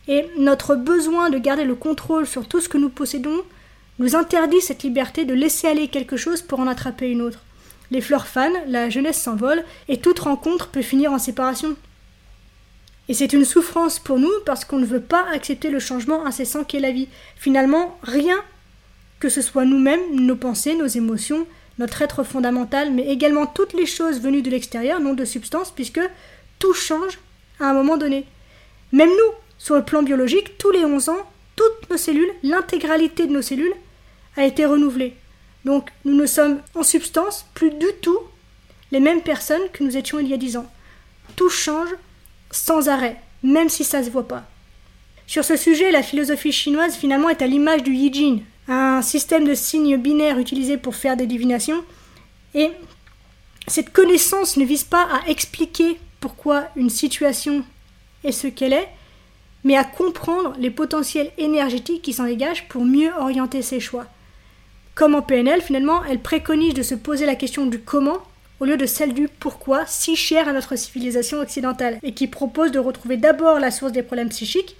et 0.07 0.25
notre 0.37 0.75
besoin 0.75 1.29
de 1.29 1.37
garder 1.37 1.63
le 1.63 1.75
contrôle 1.75 2.25
sur 2.25 2.47
tout 2.47 2.59
ce 2.59 2.69
que 2.69 2.77
nous 2.77 2.89
possédons 2.89 3.43
nous 3.99 4.15
interdit 4.15 4.61
cette 4.61 4.83
liberté 4.83 5.25
de 5.25 5.33
laisser 5.33 5.67
aller 5.67 5.87
quelque 5.87 6.17
chose 6.17 6.41
pour 6.41 6.59
en 6.59 6.67
attraper 6.67 7.09
une 7.09 7.21
autre. 7.21 7.39
Les 7.91 8.01
fleurs 8.01 8.27
fanent, 8.27 8.57
la 8.67 8.89
jeunesse 8.89 9.21
s'envole, 9.21 9.63
et 9.87 9.97
toute 9.97 10.19
rencontre 10.19 10.67
peut 10.67 10.81
finir 10.81 11.11
en 11.11 11.19
séparation. 11.19 11.75
Et 13.09 13.15
c'est 13.15 13.33
une 13.33 13.43
souffrance 13.43 13.97
pour 13.97 14.19
nous 14.19 14.31
parce 14.45 14.63
qu'on 14.63 14.77
ne 14.77 14.85
veut 14.85 15.01
pas 15.01 15.25
accepter 15.33 15.71
le 15.71 15.79
changement 15.79 16.27
incessant 16.27 16.63
qu'est 16.63 16.79
la 16.79 16.91
vie. 16.91 17.09
Finalement, 17.35 17.97
rien, 18.03 18.37
que 19.19 19.29
ce 19.29 19.41
soit 19.41 19.65
nous-mêmes, 19.65 19.99
nos 20.13 20.35
pensées, 20.35 20.75
nos 20.75 20.85
émotions, 20.85 21.47
notre 21.79 22.03
être 22.03 22.23
fondamental, 22.23 22.91
mais 22.91 23.07
également 23.07 23.47
toutes 23.47 23.73
les 23.73 23.87
choses 23.87 24.21
venues 24.21 24.43
de 24.43 24.51
l'extérieur 24.51 24.99
n'ont 24.99 25.15
de 25.15 25.25
substance 25.25 25.71
puisque 25.71 26.01
tout 26.59 26.73
change 26.73 27.17
à 27.59 27.71
un 27.71 27.73
moment 27.73 27.97
donné. 27.97 28.25
Même 28.91 29.09
nous, 29.09 29.33
sur 29.57 29.75
le 29.75 29.83
plan 29.83 30.03
biologique, 30.03 30.59
tous 30.59 30.71
les 30.71 30.85
11 30.85 31.09
ans, 31.09 31.29
toutes 31.55 31.89
nos 31.89 31.97
cellules, 31.97 32.31
l'intégralité 32.43 33.25
de 33.25 33.33
nos 33.33 33.41
cellules, 33.41 33.73
a 34.37 34.45
été 34.45 34.65
renouvelée. 34.65 35.15
Donc 35.65 35.89
nous 36.05 36.13
ne 36.15 36.27
sommes 36.27 36.61
en 36.75 36.83
substance 36.83 37.47
plus 37.55 37.71
du 37.71 37.87
tout 38.01 38.19
les 38.91 38.99
mêmes 38.99 39.21
personnes 39.21 39.67
que 39.73 39.83
nous 39.83 39.97
étions 39.97 40.19
il 40.19 40.27
y 40.27 40.33
a 40.33 40.37
10 40.37 40.57
ans. 40.57 40.71
Tout 41.35 41.49
change 41.49 41.89
sans 42.51 42.89
arrêt, 42.89 43.17
même 43.43 43.69
si 43.69 43.83
ça 43.83 43.99
ne 43.99 44.05
se 44.05 44.09
voit 44.09 44.27
pas. 44.27 44.43
Sur 45.27 45.43
ce 45.43 45.55
sujet, 45.55 45.91
la 45.91 46.03
philosophie 46.03 46.51
chinoise 46.51 46.95
finalement 46.95 47.29
est 47.29 47.41
à 47.41 47.47
l'image 47.47 47.83
du 47.83 47.93
Yi 47.93 48.43
un 48.67 49.01
système 49.01 49.47
de 49.47 49.55
signes 49.55 49.97
binaires 49.97 50.37
utilisé 50.37 50.77
pour 50.77 50.95
faire 50.95 51.17
des 51.17 51.25
divinations. 51.25 51.83
Et 52.53 52.69
cette 53.67 53.91
connaissance 53.91 54.57
ne 54.57 54.65
vise 54.65 54.83
pas 54.83 55.07
à 55.11 55.27
expliquer 55.29 55.99
pourquoi 56.19 56.65
une 56.75 56.89
situation 56.89 57.63
est 58.23 58.31
ce 58.31 58.47
qu'elle 58.47 58.73
est, 58.73 58.89
mais 59.63 59.75
à 59.75 59.83
comprendre 59.83 60.53
les 60.59 60.69
potentiels 60.69 61.31
énergétiques 61.37 62.01
qui 62.01 62.13
s'en 62.13 62.25
dégagent 62.25 62.67
pour 62.67 62.85
mieux 62.85 63.11
orienter 63.19 63.61
ses 63.61 63.79
choix. 63.79 64.05
Comme 64.95 65.15
en 65.15 65.21
PNL, 65.21 65.61
finalement, 65.61 66.03
elle 66.05 66.19
préconise 66.19 66.73
de 66.73 66.83
se 66.83 66.95
poser 66.95 67.25
la 67.25 67.35
question 67.35 67.65
du 67.65 67.79
comment 67.79 68.19
au 68.59 68.65
lieu 68.65 68.77
de 68.77 68.85
celle 68.85 69.13
du 69.13 69.27
pourquoi 69.27 69.85
si 69.85 70.15
cher 70.15 70.47
à 70.47 70.53
notre 70.53 70.75
civilisation 70.75 71.39
occidentale, 71.39 71.99
et 72.03 72.13
qui 72.13 72.27
propose 72.27 72.71
de 72.71 72.79
retrouver 72.79 73.17
d'abord 73.17 73.59
la 73.59 73.71
source 73.71 73.91
des 73.91 74.03
problèmes 74.03 74.29
psychiques, 74.29 74.75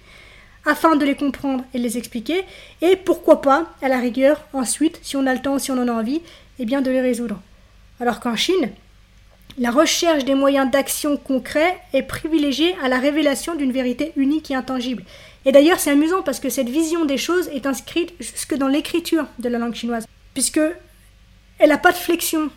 afin 0.65 0.95
de 0.95 1.05
les 1.05 1.15
comprendre 1.15 1.63
et 1.73 1.77
les 1.77 1.97
expliquer, 1.97 2.43
et 2.81 2.95
pourquoi 2.95 3.41
pas, 3.41 3.71
à 3.81 3.87
la 3.87 3.99
rigueur, 3.99 4.45
ensuite, 4.53 4.99
si 5.01 5.15
on 5.15 5.25
a 5.25 5.33
le 5.33 5.41
temps, 5.41 5.59
si 5.59 5.71
on 5.71 5.77
en 5.81 5.87
a 5.87 5.93
envie, 5.93 6.21
eh 6.59 6.65
bien 6.65 6.81
de 6.81 6.91
les 6.91 7.01
résoudre. 7.01 7.39
Alors 7.99 8.19
qu'en 8.19 8.35
Chine, 8.35 8.69
la 9.57 9.71
recherche 9.71 10.25
des 10.25 10.35
moyens 10.35 10.69
d'action 10.69 11.17
concrets 11.17 11.77
est 11.93 12.03
privilégiée 12.03 12.75
à 12.83 12.87
la 12.87 12.99
révélation 12.99 13.55
d'une 13.55 13.71
vérité 13.71 14.13
unique 14.15 14.51
et 14.51 14.55
intangible. 14.55 15.03
Et 15.45 15.51
d'ailleurs, 15.51 15.79
c'est 15.79 15.91
amusant 15.91 16.21
parce 16.21 16.39
que 16.39 16.49
cette 16.49 16.69
vision 16.69 17.05
des 17.05 17.17
choses 17.17 17.47
est 17.49 17.65
inscrite 17.65 18.13
jusque 18.19 18.55
dans 18.55 18.67
l'écriture 18.67 19.25
de 19.39 19.49
la 19.49 19.57
langue 19.57 19.75
chinoise, 19.75 20.05
puisque 20.33 20.61
elle 21.57 21.69
n'a 21.69 21.77
pas 21.77 21.91
de 21.91 21.97
flexion. 21.97 22.49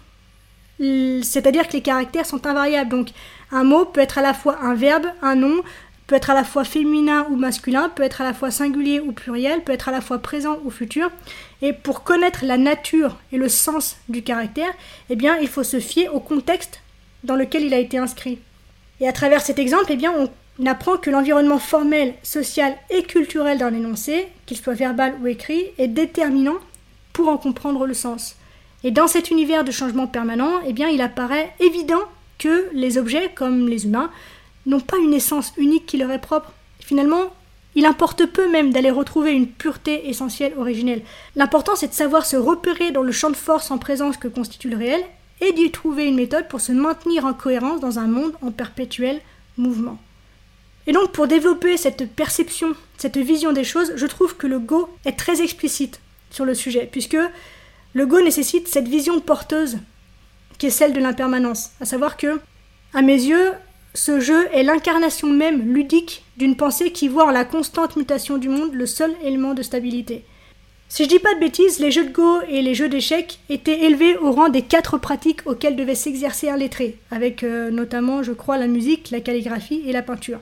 C'est-à-dire 1.23 1.69
que 1.69 1.75
les 1.75 1.83
caractères 1.83 2.27
sont 2.27 2.47
invariables. 2.47 2.91
Donc, 2.91 3.09
un 3.53 3.65
mot 3.65 3.85
peut 3.85 4.01
être 4.01 4.19
à 4.19 4.23
la 4.23 4.35
fois 4.35 4.59
un 4.63 4.75
verbe, 4.75 5.07
un 5.23 5.37
nom, 5.37 5.63
peut 6.07 6.17
être 6.17 6.31
à 6.31 6.35
la 6.35 6.45
fois 6.45 6.65
féminin 6.65 7.27
ou 7.31 7.37
masculin, 7.37 7.89
peut 7.89 8.03
être 8.03 8.21
à 8.21 8.25
la 8.25 8.35
fois 8.35 8.51
singulier 8.51 9.01
ou 9.01 9.13
pluriel, 9.13 9.63
peut 9.63 9.73
être 9.73 9.89
à 9.89 9.93
la 9.93 10.01
fois 10.01 10.19
présent 10.19 10.59
ou 10.65 10.71
futur. 10.71 11.11
Et 11.61 11.73
pour 11.73 12.03
connaître 12.03 12.45
la 12.45 12.57
nature 12.57 13.17
et 13.31 13.39
le 13.39 13.49
sens 13.49 13.97
du 14.09 14.23
caractère, 14.23 14.73
eh 15.09 15.17
bien, 15.17 15.37
il 15.39 15.49
faut 15.49 15.63
se 15.63 15.79
fier 15.79 16.09
au 16.09 16.21
contexte 16.21 16.81
dans 17.23 17.37
lequel 17.37 17.63
il 17.63 17.75
a 17.75 17.79
été 17.79 17.99
inscrit. 17.99 18.39
Et 19.01 19.07
à 19.07 19.13
travers 19.13 19.41
cet 19.41 19.59
exemple, 19.59 19.91
eh 19.91 19.97
bien, 19.97 20.13
on 20.13 20.67
apprend 20.67 20.97
que 20.97 21.11
l'environnement 21.11 21.59
formel, 21.59 22.15
social 22.25 22.77
et 22.91 23.05
culturel 23.05 23.59
d'un 23.59 23.73
énoncé, 23.73 24.27
qu'il 24.47 24.57
soit 24.57 24.75
verbal 24.75 25.15
ou 25.23 25.29
écrit, 25.29 25.67
est 25.79 25.89
déterminant 25.89 26.59
pour 27.13 27.29
en 27.29 27.39
comprendre 27.39 27.87
le 27.87 27.95
sens. 27.95 28.37
Et 28.85 28.91
dans 28.91 29.07
cet 29.07 29.31
univers 29.31 29.65
de 29.65 29.71
changement 29.71 30.07
permanent, 30.07 30.61
eh 30.67 30.73
bien, 30.73 30.89
il 30.89 31.01
apparaît 31.01 31.55
évident 31.61 32.03
que 32.39 32.69
les 32.73 32.99
objets, 32.99 33.31
comme 33.35 33.69
les 33.69 33.85
humains, 33.85 34.11
n'ont 34.67 34.81
pas 34.81 34.99
une 34.99 35.15
essence 35.15 35.53
unique 35.57 35.87
qui 35.87 35.97
leur 35.97 36.11
est 36.11 36.21
propre. 36.21 36.53
Finalement, 36.81 37.33
il 37.75 37.87
importe 37.87 38.27
peu 38.27 38.51
même 38.51 38.73
d'aller 38.73 38.91
retrouver 38.91 39.33
une 39.33 39.49
pureté 39.49 40.09
essentielle 40.09 40.53
originelle. 40.59 41.03
L'important 41.37 41.75
c'est 41.75 41.89
de 41.89 41.95
savoir 41.95 42.27
se 42.27 42.37
repérer 42.37 42.91
dans 42.91 43.03
le 43.03 43.13
champ 43.13 43.31
de 43.31 43.37
force 43.37 43.71
en 43.71 43.79
présence 43.79 44.17
que 44.19 44.29
constitue 44.29 44.69
le 44.69 44.77
réel 44.77 45.03
et 45.41 45.53
d'y 45.53 45.71
trouver 45.71 46.07
une 46.07 46.17
méthode 46.17 46.49
pour 46.49 46.61
se 46.61 46.73
maintenir 46.73 47.25
en 47.25 47.33
cohérence 47.33 47.81
dans 47.81 47.99
un 47.99 48.07
monde 48.07 48.35
en 48.43 48.51
perpétuel 48.51 49.21
mouvement. 49.57 49.99
Et 50.87 50.93
donc 50.93 51.13
pour 51.13 51.29
développer 51.29 51.77
cette 51.77 52.15
perception, 52.15 52.75
cette 52.99 53.17
vision 53.17 53.53
des 53.53 53.65
choses, 53.65 53.93
je 53.97 54.07
trouve 54.07 54.37
que 54.37 54.47
le 54.47 54.59
Go 54.59 54.89
est 55.07 55.19
très 55.19 55.41
explicite 55.41 56.01
sur 56.31 56.45
le 56.45 56.55
sujet, 56.55 56.89
puisque 56.91 57.19
le 57.95 58.07
Go 58.07 58.21
nécessite 58.21 58.69
cette 58.69 58.89
vision 58.89 59.21
porteuse 59.21 59.79
qui 60.59 60.67
est 60.67 60.71
celle 60.71 60.93
de 60.93 61.01
l'impermanence, 61.01 61.71
à 61.81 61.85
savoir 61.85 62.17
que, 62.17 62.41
à 62.95 63.03
mes 63.03 63.21
yeux, 63.21 63.53
ce 63.95 64.21
jeu 64.21 64.49
est 64.53 64.63
l'incarnation 64.63 65.29
même 65.29 65.75
ludique 65.75 66.25
d'une 66.37 66.57
pensée 66.57 66.93
qui 66.93 67.09
voit 67.09 67.27
en 67.27 67.31
la 67.31 67.45
constante 67.45 67.97
mutation 67.97 68.39
du 68.39 68.49
monde 68.49 68.75
le 68.75 68.87
seul 68.87 69.13
élément 69.23 69.55
de 69.55 69.63
stabilité. 69.63 70.25
Si 70.89 71.05
je 71.05 71.09
dis 71.09 71.19
pas 71.19 71.35
de 71.35 71.41
bêtises, 71.41 71.79
les 71.79 71.91
jeux 71.91 72.05
de 72.05 72.13
Go 72.13 72.41
et 72.49 72.63
les 72.63 72.75
jeux 72.75 72.89
d'échecs 72.89 73.41
étaient 73.49 73.85
élevés 73.85 74.17
au 74.19 74.31
rang 74.31 74.51
des 74.51 74.63
quatre 74.63 74.99
pratiques 74.99 75.41
auxquelles 75.47 75.77
devait 75.77 75.95
s'exercer 75.95 76.49
un 76.49 76.57
lettré, 76.57 76.99
avec 77.11 77.43
euh, 77.43 77.71
notamment, 77.71 78.23
je 78.23 78.33
crois, 78.33 78.59
la 78.59 78.67
musique, 78.67 79.11
la 79.11 79.21
calligraphie 79.21 79.83
et 79.87 79.93
la 79.93 80.03
peinture. 80.03 80.41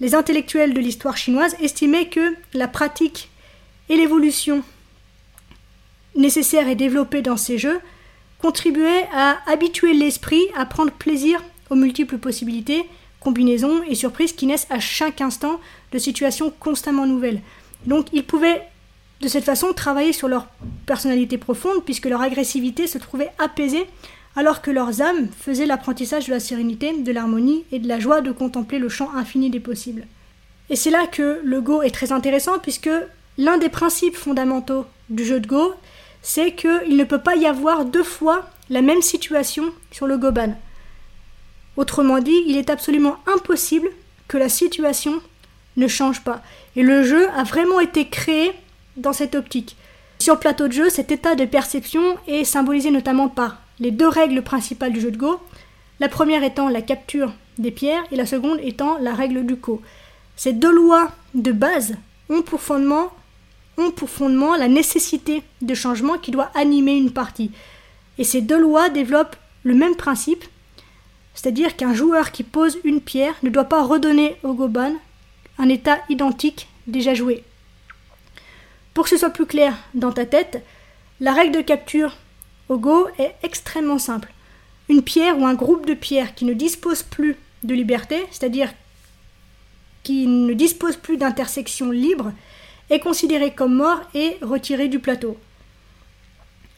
Les 0.00 0.14
intellectuels 0.14 0.74
de 0.74 0.80
l'histoire 0.80 1.16
chinoise 1.16 1.56
estimaient 1.60 2.08
que 2.08 2.34
la 2.52 2.68
pratique 2.68 3.30
et 3.88 3.96
l'évolution 3.96 4.62
nécessaires 6.16 6.68
et 6.68 6.74
développées 6.74 7.22
dans 7.22 7.36
ces 7.36 7.58
jeux 7.58 7.80
contribuaient 8.38 9.08
à 9.12 9.38
habituer 9.46 9.94
l'esprit 9.94 10.42
à 10.56 10.66
prendre 10.66 10.92
plaisir 10.92 11.42
aux 11.70 11.76
multiples 11.76 12.18
possibilités, 12.18 12.84
combinaisons 13.20 13.82
et 13.88 13.94
surprises 13.94 14.32
qui 14.32 14.46
naissent 14.46 14.66
à 14.70 14.80
chaque 14.80 15.20
instant 15.20 15.60
de 15.92 15.98
situations 15.98 16.52
constamment 16.60 17.06
nouvelles. 17.06 17.40
Donc 17.86 18.06
ils 18.12 18.24
pouvaient 18.24 18.62
de 19.20 19.28
cette 19.28 19.44
façon 19.44 19.72
travailler 19.72 20.12
sur 20.12 20.28
leur 20.28 20.46
personnalité 20.86 21.38
profonde 21.38 21.84
puisque 21.84 22.06
leur 22.06 22.20
agressivité 22.20 22.86
se 22.86 22.98
trouvait 22.98 23.30
apaisée 23.38 23.86
alors 24.36 24.62
que 24.62 24.70
leurs 24.70 25.00
âmes 25.00 25.28
faisaient 25.38 25.66
l'apprentissage 25.66 26.26
de 26.26 26.32
la 26.32 26.40
sérénité, 26.40 26.92
de 26.92 27.12
l'harmonie 27.12 27.64
et 27.72 27.78
de 27.78 27.88
la 27.88 28.00
joie 28.00 28.20
de 28.20 28.32
contempler 28.32 28.78
le 28.78 28.88
champ 28.88 29.10
infini 29.14 29.48
des 29.48 29.60
possibles. 29.60 30.06
Et 30.70 30.76
c'est 30.76 30.90
là 30.90 31.06
que 31.06 31.40
le 31.44 31.60
Go 31.60 31.82
est 31.82 31.94
très 31.94 32.12
intéressant 32.12 32.58
puisque 32.58 32.90
l'un 33.38 33.58
des 33.58 33.68
principes 33.68 34.16
fondamentaux 34.16 34.86
du 35.08 35.24
jeu 35.24 35.40
de 35.40 35.46
Go, 35.46 35.74
c'est 36.24 36.52
qu'il 36.52 36.96
ne 36.96 37.04
peut 37.04 37.20
pas 37.20 37.36
y 37.36 37.46
avoir 37.46 37.84
deux 37.84 38.02
fois 38.02 38.48
la 38.70 38.80
même 38.80 39.02
situation 39.02 39.72
sur 39.90 40.06
le 40.06 40.16
Goban. 40.16 40.54
Autrement 41.76 42.18
dit, 42.18 42.42
il 42.46 42.56
est 42.56 42.70
absolument 42.70 43.18
impossible 43.26 43.90
que 44.26 44.38
la 44.38 44.48
situation 44.48 45.20
ne 45.76 45.86
change 45.86 46.24
pas. 46.24 46.42
Et 46.76 46.82
le 46.82 47.02
jeu 47.02 47.28
a 47.36 47.44
vraiment 47.44 47.78
été 47.78 48.08
créé 48.08 48.52
dans 48.96 49.12
cette 49.12 49.34
optique. 49.34 49.76
Sur 50.18 50.34
le 50.34 50.40
plateau 50.40 50.66
de 50.66 50.72
jeu, 50.72 50.88
cet 50.88 51.12
état 51.12 51.34
de 51.34 51.44
perception 51.44 52.16
est 52.26 52.44
symbolisé 52.44 52.90
notamment 52.90 53.28
par 53.28 53.58
les 53.78 53.90
deux 53.90 54.08
règles 54.08 54.40
principales 54.40 54.94
du 54.94 55.02
jeu 55.02 55.10
de 55.10 55.18
Go, 55.18 55.38
la 56.00 56.08
première 56.08 56.42
étant 56.42 56.70
la 56.70 56.80
capture 56.80 57.34
des 57.58 57.70
pierres 57.70 58.04
et 58.10 58.16
la 58.16 58.24
seconde 58.24 58.60
étant 58.62 58.96
la 58.98 59.12
règle 59.14 59.44
du 59.44 59.56
Ko. 59.56 59.82
Ces 60.36 60.54
deux 60.54 60.72
lois 60.72 61.10
de 61.34 61.52
base 61.52 61.96
ont 62.30 62.40
pour 62.40 62.62
fondement, 62.62 63.12
ont 63.78 63.90
pour 63.90 64.10
fondement 64.10 64.56
la 64.56 64.68
nécessité 64.68 65.42
de 65.62 65.74
changement 65.74 66.18
qui 66.18 66.30
doit 66.30 66.50
animer 66.54 66.96
une 66.96 67.12
partie. 67.12 67.50
Et 68.18 68.24
ces 68.24 68.40
deux 68.40 68.60
lois 68.60 68.88
développent 68.88 69.36
le 69.64 69.74
même 69.74 69.96
principe, 69.96 70.44
c'est-à-dire 71.34 71.76
qu'un 71.76 71.94
joueur 71.94 72.30
qui 72.30 72.42
pose 72.42 72.78
une 72.84 73.00
pierre 73.00 73.34
ne 73.42 73.50
doit 73.50 73.64
pas 73.64 73.82
redonner 73.82 74.36
au 74.42 74.54
Goban 74.54 74.94
un 75.58 75.68
état 75.68 75.98
identique 76.08 76.68
déjà 76.86 77.14
joué. 77.14 77.44
Pour 78.92 79.04
que 79.04 79.10
ce 79.10 79.16
soit 79.16 79.30
plus 79.30 79.46
clair 79.46 79.76
dans 79.94 80.12
ta 80.12 80.24
tête, 80.26 80.64
la 81.20 81.32
règle 81.32 81.56
de 81.56 81.60
capture 81.62 82.16
au 82.68 82.78
Go 82.78 83.08
est 83.18 83.34
extrêmement 83.42 83.98
simple. 83.98 84.32
Une 84.88 85.02
pierre 85.02 85.38
ou 85.38 85.46
un 85.46 85.54
groupe 85.54 85.86
de 85.86 85.94
pierres 85.94 86.34
qui 86.34 86.44
ne 86.44 86.52
dispose 86.52 87.02
plus 87.02 87.36
de 87.62 87.74
liberté, 87.74 88.24
c'est-à-dire 88.30 88.72
qui 90.02 90.26
ne 90.26 90.52
dispose 90.52 90.96
plus 90.96 91.16
d'intersection 91.16 91.90
libre, 91.90 92.32
est 92.90 93.00
considéré 93.00 93.52
comme 93.52 93.74
mort 93.74 94.00
et 94.14 94.36
retiré 94.42 94.88
du 94.88 94.98
plateau. 94.98 95.38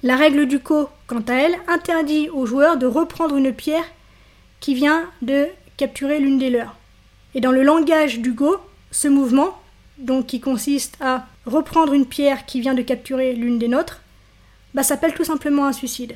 La 0.02 0.16
règle 0.16 0.46
du 0.46 0.60
co, 0.60 0.88
quant 1.06 1.24
à 1.28 1.34
elle, 1.34 1.56
interdit 1.68 2.28
aux 2.30 2.46
joueurs 2.46 2.76
de 2.76 2.86
reprendre 2.86 3.36
une 3.36 3.52
pierre 3.52 3.84
qui 4.60 4.74
vient 4.74 5.08
de 5.22 5.46
capturer 5.76 6.20
l'une 6.20 6.38
des 6.38 6.50
leurs. 6.50 6.76
Et 7.34 7.40
dans 7.40 7.52
le 7.52 7.62
langage 7.62 8.20
du 8.20 8.32
Go, 8.32 8.56
ce 8.90 9.08
mouvement, 9.08 9.60
donc 9.98 10.26
qui 10.26 10.40
consiste 10.40 10.96
à 11.00 11.26
reprendre 11.44 11.92
une 11.92 12.06
pierre 12.06 12.46
qui 12.46 12.60
vient 12.60 12.74
de 12.74 12.82
capturer 12.82 13.32
l'une 13.32 13.58
des 13.58 13.68
nôtres, 13.68 14.00
bah, 14.74 14.82
s'appelle 14.82 15.14
tout 15.14 15.24
simplement 15.24 15.66
un 15.66 15.72
suicide. 15.72 16.14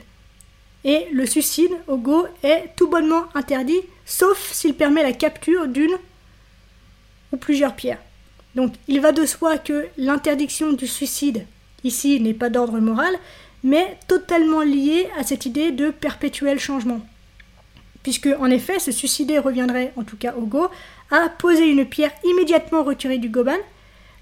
Et 0.84 1.06
le 1.12 1.26
suicide 1.26 1.72
au 1.88 1.96
Go 1.96 2.26
est 2.42 2.70
tout 2.76 2.88
bonnement 2.88 3.24
interdit, 3.34 3.80
sauf 4.06 4.52
s'il 4.52 4.74
permet 4.74 5.02
la 5.02 5.12
capture 5.12 5.68
d'une 5.68 5.96
ou 7.32 7.36
plusieurs 7.36 7.74
pierres. 7.74 8.00
Donc 8.54 8.74
il 8.88 9.00
va 9.00 9.12
de 9.12 9.26
soi 9.26 9.58
que 9.58 9.86
l'interdiction 9.96 10.72
du 10.72 10.86
suicide 10.86 11.46
ici 11.84 12.20
n'est 12.20 12.34
pas 12.34 12.50
d'ordre 12.50 12.78
moral, 12.80 13.14
mais 13.62 13.98
totalement 14.08 14.62
liée 14.62 15.08
à 15.16 15.22
cette 15.22 15.46
idée 15.46 15.70
de 15.70 15.90
perpétuel 15.90 16.58
changement. 16.58 17.00
Puisque 18.02 18.28
en 18.38 18.46
effet, 18.46 18.78
se 18.78 18.92
suicider 18.92 19.38
reviendrait, 19.38 19.92
en 19.96 20.04
tout 20.04 20.16
cas 20.16 20.34
au 20.34 20.42
Go, 20.42 20.68
à 21.10 21.28
poser 21.28 21.66
une 21.66 21.84
pierre 21.84 22.12
immédiatement 22.24 22.82
retirée 22.82 23.18
du 23.18 23.28
Goban, 23.28 23.58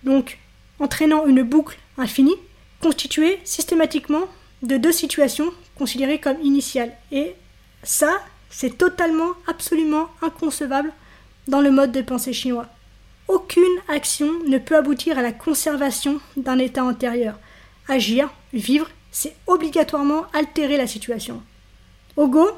donc 0.02 0.38
entraînant 0.80 1.26
une 1.26 1.42
boucle 1.42 1.78
infinie, 1.97 2.37
constituée 2.80 3.38
systématiquement 3.44 4.25
de 4.62 4.76
deux 4.76 4.92
situations 4.92 5.52
considérées 5.76 6.18
comme 6.18 6.40
initiales. 6.42 6.92
Et 7.12 7.35
ça, 7.82 8.11
c'est 8.50 8.78
totalement, 8.78 9.32
absolument 9.47 10.08
inconcevable 10.23 10.92
dans 11.47 11.61
le 11.61 11.70
mode 11.70 11.92
de 11.92 12.02
pensée 12.02 12.32
chinois. 12.32 12.66
Aucune 13.28 13.62
action 13.88 14.30
ne 14.47 14.56
peut 14.58 14.76
aboutir 14.76 15.18
à 15.18 15.23
la 15.23 15.32
conservation 15.32 16.20
d'un 16.37 16.58
état 16.58 16.82
antérieur. 16.82 17.38
Agir, 17.87 18.30
vivre, 18.54 18.88
c'est 19.11 19.37
obligatoirement 19.47 20.25
altérer 20.32 20.76
la 20.78 20.87
situation. 20.87 21.42
Au 22.16 22.26
Go, 22.26 22.49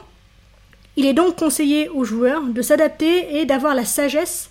il 0.96 1.06
est 1.06 1.12
donc 1.12 1.36
conseillé 1.36 1.88
aux 1.88 2.04
joueurs 2.04 2.42
de 2.42 2.62
s'adapter 2.62 3.40
et 3.40 3.46
d'avoir 3.46 3.74
la 3.74 3.84
sagesse 3.84 4.50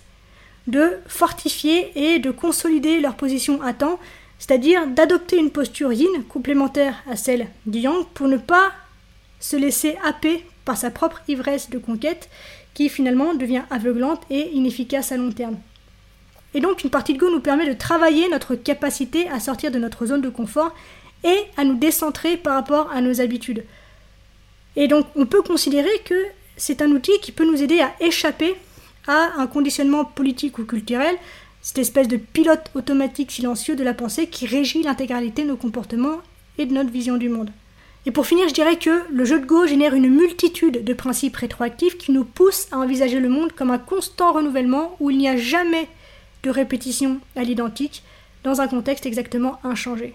de 0.66 0.98
fortifier 1.06 1.90
et 1.94 2.18
de 2.18 2.30
consolider 2.30 3.00
leur 3.00 3.16
position 3.16 3.62
à 3.62 3.72
temps, 3.72 3.98
c'est-à-dire 4.38 4.86
d'adopter 4.86 5.38
une 5.38 5.50
posture 5.50 5.92
yin 5.92 6.22
complémentaire 6.28 7.02
à 7.10 7.16
celle 7.16 7.48
du 7.66 7.80
yang 7.80 8.04
pour 8.14 8.28
ne 8.28 8.36
pas 8.36 8.72
se 9.40 9.56
laisser 9.56 9.96
happer 10.04 10.44
par 10.64 10.76
sa 10.76 10.90
propre 10.90 11.22
ivresse 11.28 11.70
de 11.70 11.78
conquête 11.78 12.28
qui 12.74 12.88
finalement 12.88 13.34
devient 13.34 13.62
aveuglante 13.70 14.22
et 14.30 14.50
inefficace 14.52 15.12
à 15.12 15.16
long 15.16 15.32
terme. 15.32 15.58
Et 16.54 16.60
donc 16.60 16.82
une 16.82 16.90
partie 16.90 17.14
de 17.14 17.18
Go 17.18 17.30
nous 17.30 17.40
permet 17.40 17.68
de 17.68 17.78
travailler 17.78 18.28
notre 18.28 18.54
capacité 18.54 19.28
à 19.28 19.40
sortir 19.40 19.70
de 19.70 19.78
notre 19.78 20.06
zone 20.06 20.20
de 20.20 20.28
confort 20.28 20.74
et 21.24 21.38
à 21.56 21.64
nous 21.64 21.76
décentrer 21.76 22.36
par 22.36 22.54
rapport 22.54 22.90
à 22.90 23.00
nos 23.00 23.20
habitudes. 23.20 23.64
Et 24.76 24.88
donc 24.88 25.06
on 25.16 25.26
peut 25.26 25.42
considérer 25.42 25.90
que 26.04 26.14
c'est 26.56 26.82
un 26.82 26.90
outil 26.90 27.18
qui 27.22 27.32
peut 27.32 27.46
nous 27.46 27.62
aider 27.62 27.80
à 27.80 27.92
échapper 28.00 28.54
à 29.06 29.32
un 29.38 29.46
conditionnement 29.46 30.04
politique 30.04 30.58
ou 30.58 30.64
culturel, 30.64 31.16
cette 31.62 31.78
espèce 31.78 32.08
de 32.08 32.16
pilote 32.16 32.70
automatique 32.74 33.30
silencieux 33.30 33.76
de 33.76 33.84
la 33.84 33.94
pensée 33.94 34.26
qui 34.26 34.46
régit 34.46 34.82
l'intégralité 34.82 35.42
de 35.42 35.48
nos 35.48 35.56
comportements 35.56 36.18
et 36.58 36.66
de 36.66 36.74
notre 36.74 36.90
vision 36.90 37.16
du 37.16 37.28
monde. 37.28 37.50
Et 38.06 38.12
pour 38.12 38.26
finir, 38.26 38.48
je 38.48 38.54
dirais 38.54 38.76
que 38.76 39.02
le 39.10 39.24
jeu 39.24 39.40
de 39.40 39.46
Go 39.46 39.66
génère 39.66 39.94
une 39.94 40.08
multitude 40.08 40.84
de 40.84 40.94
principes 40.94 41.36
rétroactifs 41.36 41.98
qui 41.98 42.12
nous 42.12 42.24
poussent 42.24 42.66
à 42.72 42.78
envisager 42.78 43.20
le 43.20 43.28
monde 43.28 43.52
comme 43.52 43.70
un 43.70 43.78
constant 43.78 44.32
renouvellement 44.32 44.96
où 45.00 45.10
il 45.10 45.18
n'y 45.18 45.28
a 45.28 45.36
jamais 45.36 45.86
de 46.42 46.50
répétition 46.50 47.20
à 47.36 47.42
l'identique 47.42 48.02
dans 48.44 48.60
un 48.60 48.68
contexte 48.68 49.06
exactement 49.06 49.58
inchangé. 49.64 50.14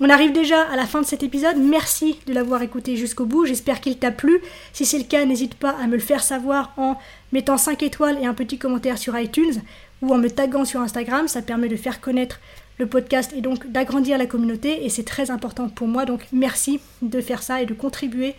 On 0.00 0.10
arrive 0.10 0.32
déjà 0.32 0.60
à 0.60 0.76
la 0.76 0.86
fin 0.86 1.00
de 1.00 1.06
cet 1.06 1.22
épisode. 1.22 1.56
Merci 1.56 2.18
de 2.26 2.32
l'avoir 2.32 2.62
écouté 2.62 2.96
jusqu'au 2.96 3.26
bout. 3.26 3.46
J'espère 3.46 3.80
qu'il 3.80 3.96
t'a 3.96 4.10
plu. 4.10 4.40
Si 4.72 4.84
c'est 4.84 4.98
le 4.98 5.04
cas, 5.04 5.24
n'hésite 5.24 5.54
pas 5.54 5.70
à 5.70 5.86
me 5.86 5.94
le 5.94 6.00
faire 6.00 6.22
savoir 6.22 6.72
en 6.76 6.98
mettant 7.32 7.56
5 7.56 7.82
étoiles 7.84 8.18
et 8.20 8.26
un 8.26 8.34
petit 8.34 8.58
commentaire 8.58 8.98
sur 8.98 9.16
iTunes 9.18 9.62
ou 10.02 10.12
en 10.12 10.18
me 10.18 10.28
taguant 10.28 10.64
sur 10.64 10.80
Instagram. 10.80 11.28
Ça 11.28 11.42
permet 11.42 11.68
de 11.68 11.76
faire 11.76 12.00
connaître 12.00 12.40
le 12.78 12.86
podcast 12.86 13.32
et 13.36 13.40
donc 13.40 13.70
d'agrandir 13.70 14.18
la 14.18 14.26
communauté 14.26 14.84
et 14.84 14.88
c'est 14.88 15.04
très 15.04 15.30
important 15.30 15.68
pour 15.68 15.86
moi. 15.86 16.04
Donc 16.04 16.26
merci 16.32 16.80
de 17.00 17.20
faire 17.20 17.44
ça 17.44 17.62
et 17.62 17.66
de 17.66 17.74
contribuer 17.74 18.34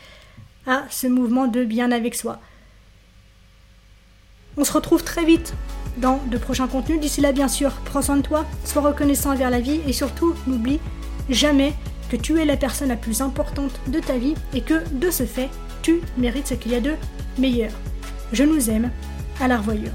à 0.68 0.84
ce 0.90 1.08
mouvement 1.08 1.48
de 1.48 1.64
bien 1.64 1.92
avec 1.92 2.16
soi. 2.16 2.42
On 4.58 4.64
se 4.64 4.72
retrouve 4.72 5.04
très 5.04 5.26
vite 5.26 5.54
dans 5.98 6.20
de 6.30 6.38
prochains 6.38 6.68
contenus. 6.68 7.00
D'ici 7.00 7.22
là, 7.22 7.32
bien 7.32 7.48
sûr, 7.48 7.72
prends 7.86 8.02
soin 8.02 8.18
de 8.18 8.22
toi, 8.22 8.46
sois 8.64 8.82
reconnaissant 8.82 9.32
envers 9.32 9.50
la 9.50 9.60
vie 9.60 9.82
et 9.88 9.94
surtout, 9.94 10.34
n'oublie 10.48 10.80
jamais 11.30 11.74
que 12.10 12.16
tu 12.16 12.40
es 12.40 12.46
la 12.46 12.58
personne 12.58 12.90
la 12.90 12.96
plus 12.96 13.22
importante 13.22 13.80
de 13.88 14.00
ta 14.00 14.18
vie 14.18 14.36
et 14.54 14.62
que, 14.62 14.88
de 14.92 15.10
ce 15.10 15.24
fait, 15.24 15.50
tu 15.82 16.02
mérites 16.18 16.48
ce 16.48 16.54
qu'il 16.54 16.72
y 16.72 16.76
a 16.76 16.82
de 16.82 16.94
meilleur. 17.38 17.72
Je 18.32 18.44
nous 18.44 18.70
aime, 18.70 18.92
à 19.42 19.48
la 19.48 19.58
revoyure. 19.58 19.94